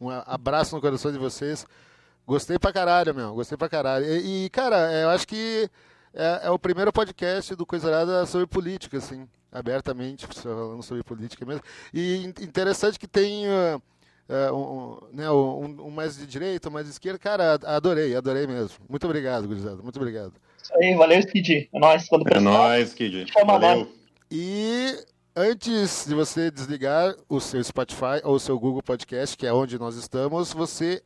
[0.00, 1.64] Um abraço no coração de vocês.
[2.26, 3.34] Gostei pra caralho, meu.
[3.34, 4.04] Gostei pra caralho.
[4.04, 5.70] E, e cara, eu acho que
[6.12, 11.62] é, é, o primeiro podcast do Coisarada sobre política, assim, abertamente, falando sobre política mesmo.
[11.94, 13.46] E interessante que tem.
[13.46, 13.80] Uh,
[14.52, 17.18] um, né, um, um, mais de direita, um mais de esquerda.
[17.18, 18.84] Cara, adorei, adorei mesmo.
[18.88, 19.82] Muito obrigado, gurizada.
[19.82, 20.32] Muito obrigado.
[20.62, 21.68] Isso aí, valeu, Skid.
[21.72, 22.08] É nóis.
[22.08, 23.32] Quando é nóis, Skid.
[23.46, 23.88] Valeu.
[24.30, 24.98] E
[25.36, 29.78] antes de você desligar o seu Spotify ou o seu Google Podcast, que é onde
[29.78, 31.02] nós estamos, você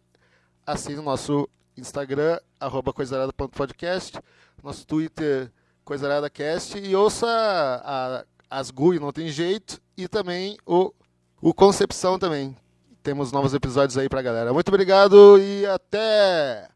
[0.66, 4.18] assina o nosso Instagram, arroba coisarada.podcast,
[4.62, 5.50] nosso Twitter,
[5.84, 10.92] coisaradacast, e ouça a, as GUI, não tem jeito, e também o,
[11.40, 12.56] o Concepção também,
[13.02, 14.52] temos novos episódios aí pra galera.
[14.52, 16.68] Muito obrigado e até!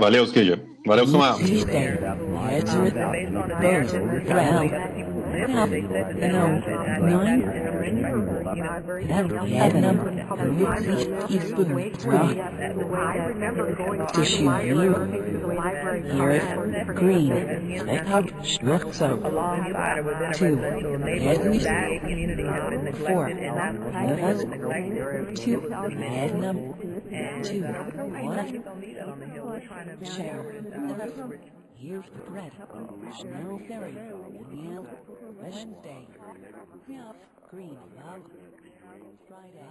[0.00, 0.60] Valeu, Skidja.
[0.86, 1.36] Valeu, Sumar.
[14.12, 14.94] Tissue view.
[16.20, 17.78] Earth green.
[17.78, 19.22] Speckled struck soap.
[20.34, 20.56] Two.
[20.56, 21.64] Headless.
[23.06, 23.30] Four.
[23.30, 25.34] One.
[25.36, 25.60] Two.
[25.70, 26.74] Magnum.
[27.42, 27.62] Two.
[27.62, 28.62] One.
[30.04, 30.54] Shower.
[31.80, 32.52] Here's the bread.
[33.18, 33.96] snow fairy,
[35.40, 36.06] Wednesday,
[37.50, 38.22] Green, Log,
[39.26, 39.64] Friday,